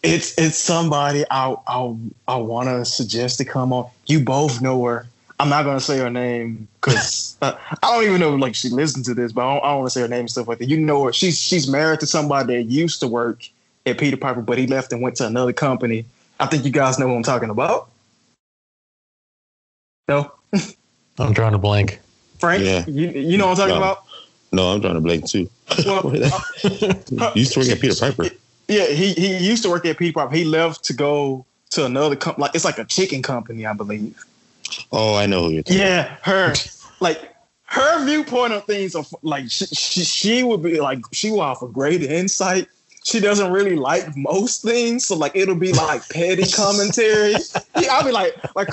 [0.04, 1.96] it's it's somebody I I
[2.28, 3.90] I want to suggest to come on.
[4.06, 5.06] You both know her.
[5.40, 9.06] I'm not gonna say her name because uh, I don't even know like she listens
[9.06, 10.58] to this, but I don't, I don't want to say her name and stuff like
[10.58, 10.68] that.
[10.68, 11.12] You know her.
[11.12, 13.48] She's she's married to somebody that used to work
[13.86, 16.06] at Peter Piper, but he left and went to another company.
[16.40, 17.90] I think you guys know what I'm talking about.
[20.08, 20.32] No,
[21.18, 22.00] I'm drawing a blank.
[22.38, 22.84] Frank, Yeah.
[22.86, 23.82] you you know what I'm talking No.
[23.82, 24.04] about?
[24.52, 25.48] No, I'm trying to blank too.
[25.84, 28.28] Well, uh, you used to work at Peter Piper.
[28.68, 30.34] Yeah, he he used to work at Peter Piper.
[30.34, 32.42] He left to go to another company.
[32.42, 34.22] Like it's like a chicken company, I believe.
[34.92, 35.80] Oh, I know who you're talking.
[35.80, 36.54] Yeah, her
[37.00, 37.34] like
[37.66, 41.66] her viewpoint of things are like she, she, she would be like she will offer
[41.66, 42.68] great insight.
[43.06, 47.34] She doesn't really like most things, so like it'll be like petty commentary.
[47.76, 48.72] Yeah, I'll be like, like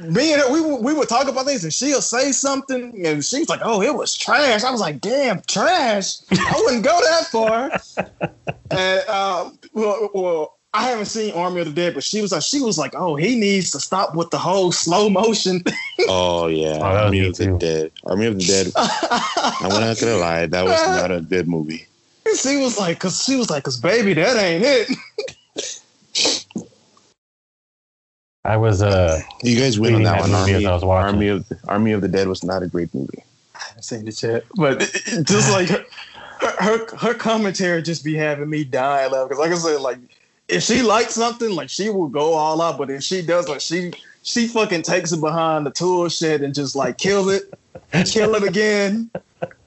[0.00, 3.22] me and her, we would- we would talk about things, and she'll say something, and
[3.24, 7.26] she's like, "Oh, it was trash." I was like, "Damn, trash!" I wouldn't go that
[7.26, 7.70] far.
[8.72, 12.42] And uh, well, well, I haven't seen Army of the Dead, but she was like,
[12.42, 15.74] she was like, "Oh, he needs to stop with the whole slow motion thing."
[16.08, 17.58] Oh yeah, that was Army of the too.
[17.58, 17.92] Dead.
[18.06, 18.72] Army of the Dead.
[18.76, 21.86] I'm not gonna lie, that was not a good movie.
[22.36, 24.88] She was like, cause she was like, cause baby, that ain't it.
[28.44, 30.32] I was uh You guys win on that that one.
[30.32, 31.14] Army, as I was watching.
[31.14, 33.22] Army of Army of the Dead was not a great movie.
[33.54, 35.84] I haven't seen the chat, but it- it- just like her,
[36.58, 39.28] her, her commentary just be having me dying laughing.
[39.28, 39.98] Cause like I said, like
[40.48, 42.78] if she likes something, like she will go all out.
[42.78, 46.54] But if she does, like she she fucking takes it behind the tool shed and
[46.54, 47.42] just like kill it,
[48.06, 49.10] kill it again.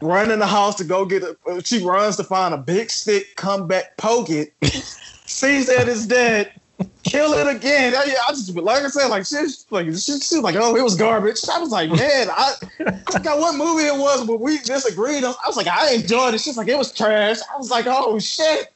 [0.01, 1.65] Run in the house to go get it.
[1.65, 4.53] She runs to find a big stick, come back, poke it,
[5.25, 6.51] sees that it's dead,
[7.03, 7.93] kill it again.
[7.95, 10.83] I, I just like I said, like she's like she, she was like, oh, it
[10.83, 11.39] was garbage.
[11.51, 12.53] I was like, man, I,
[12.85, 15.23] I forgot what movie it was, but we disagreed.
[15.23, 16.41] I was like, I enjoyed it.
[16.41, 17.37] She's like, it was trash.
[17.53, 18.73] I was like, oh shit.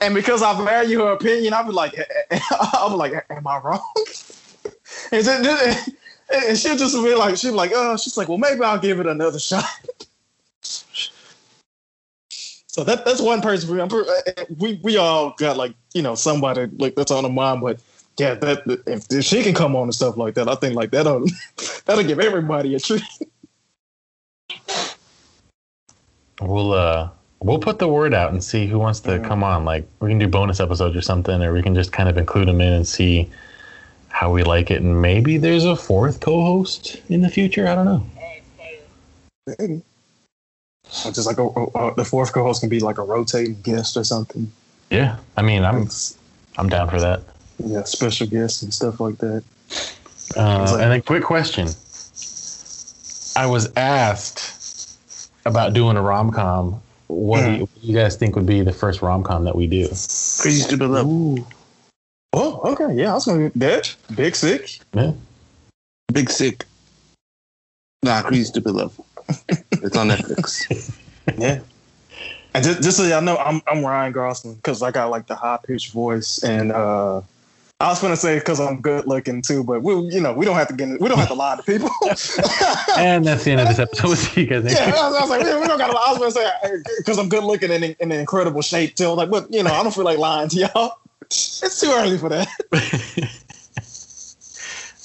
[0.00, 1.92] and because I value her opinion, I'll be like,
[2.30, 3.94] be like, am I wrong?
[5.12, 5.76] and, then,
[6.32, 9.00] and she'll just be like, she'll be like, oh, she's like, well, maybe I'll give
[9.00, 9.64] it another shot.
[12.66, 13.72] So that that's one person.
[13.72, 13.88] We, uh,
[14.58, 17.80] we we all got like you know somebody like that's on the mind, but
[18.18, 20.90] yeah, that if, if she can come on and stuff like that, I think like
[20.90, 21.24] that'll
[21.84, 23.02] that'll give everybody a treat.
[26.40, 27.10] we'll uh
[27.40, 29.64] we'll put the word out and see who wants to come on.
[29.64, 32.48] Like we can do bonus episodes or something, or we can just kind of include
[32.48, 33.30] them in and see
[34.14, 34.80] how we like it.
[34.80, 37.66] And maybe there's a fourth co-host in the future.
[37.66, 38.06] I don't know.
[41.04, 44.04] Or just like a, a, the fourth co-host can be like a rotating guest or
[44.04, 44.52] something.
[44.88, 45.88] Yeah, I mean, I'm
[46.56, 47.22] I'm down for that.
[47.58, 49.42] Yeah, special guests and stuff like that.
[50.36, 51.66] Uh, and a quick question.
[53.36, 55.00] I was asked
[55.44, 56.80] about doing a rom com.
[57.08, 59.56] What, do you, what do you guys think would be the first rom com that
[59.56, 59.88] we do?
[59.88, 61.06] Crazy Stupid Love.
[61.06, 61.44] Ooh.
[62.36, 62.92] Oh, okay.
[62.94, 63.94] Yeah, I was gonna do that.
[64.14, 64.80] Big sick.
[64.92, 65.12] Yeah.
[66.12, 66.64] Big Sick.
[68.02, 69.00] Nah, Crazy Stupid Love.
[69.48, 70.92] it's on Netflix.
[71.38, 71.60] Yeah.
[72.52, 75.34] And just, just so y'all know, I'm I'm Ryan Gosling because I got like the
[75.34, 77.22] high pitched voice, and uh,
[77.80, 80.54] I was gonna say because I'm good looking too, but we you know we don't
[80.56, 81.88] have to get in- we don't have to lie to people.
[82.98, 84.06] And that's the end of this episode.
[84.06, 84.92] We'll see you guys next yeah.
[84.94, 85.92] I was, I was like we, we don't got to.
[85.94, 86.04] lie.
[86.06, 89.08] I was gonna say because I'm good looking and in, in incredible shape too.
[89.08, 90.98] Like, but you know I don't feel like lying to y'all.
[91.30, 92.48] It's too early for that.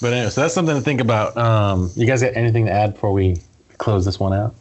[0.01, 1.36] But anyway, so that's something to think about.
[1.36, 3.41] Um, you guys got anything to add before we
[3.80, 4.55] close this one out?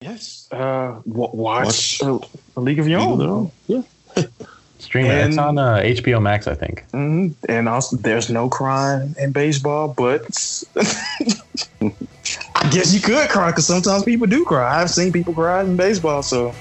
[0.00, 0.48] Yes.
[0.50, 2.02] Uh, wa- watch, Watch.
[2.02, 2.18] uh,
[2.56, 3.52] A League of Your League of Their Own.
[3.66, 3.82] Yeah.
[4.78, 5.28] Stream it.
[5.28, 6.84] It's on uh, HBO Max, I think.
[6.92, 10.22] hmm And also, there's no crying in baseball, but
[10.76, 14.80] I guess you could cry because sometimes people do cry.
[14.80, 16.54] I've seen people cry in baseball, so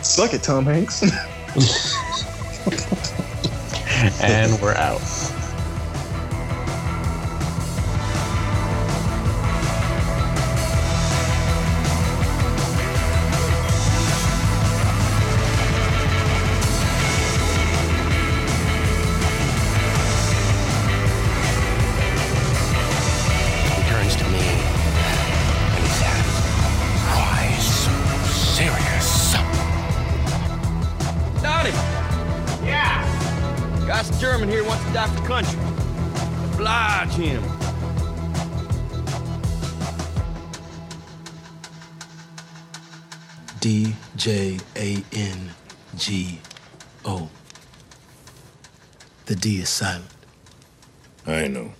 [0.00, 1.02] suck it, Tom Hanks.
[4.20, 5.00] And we're out.
[49.38, 50.06] D is silent.
[51.26, 51.72] I know.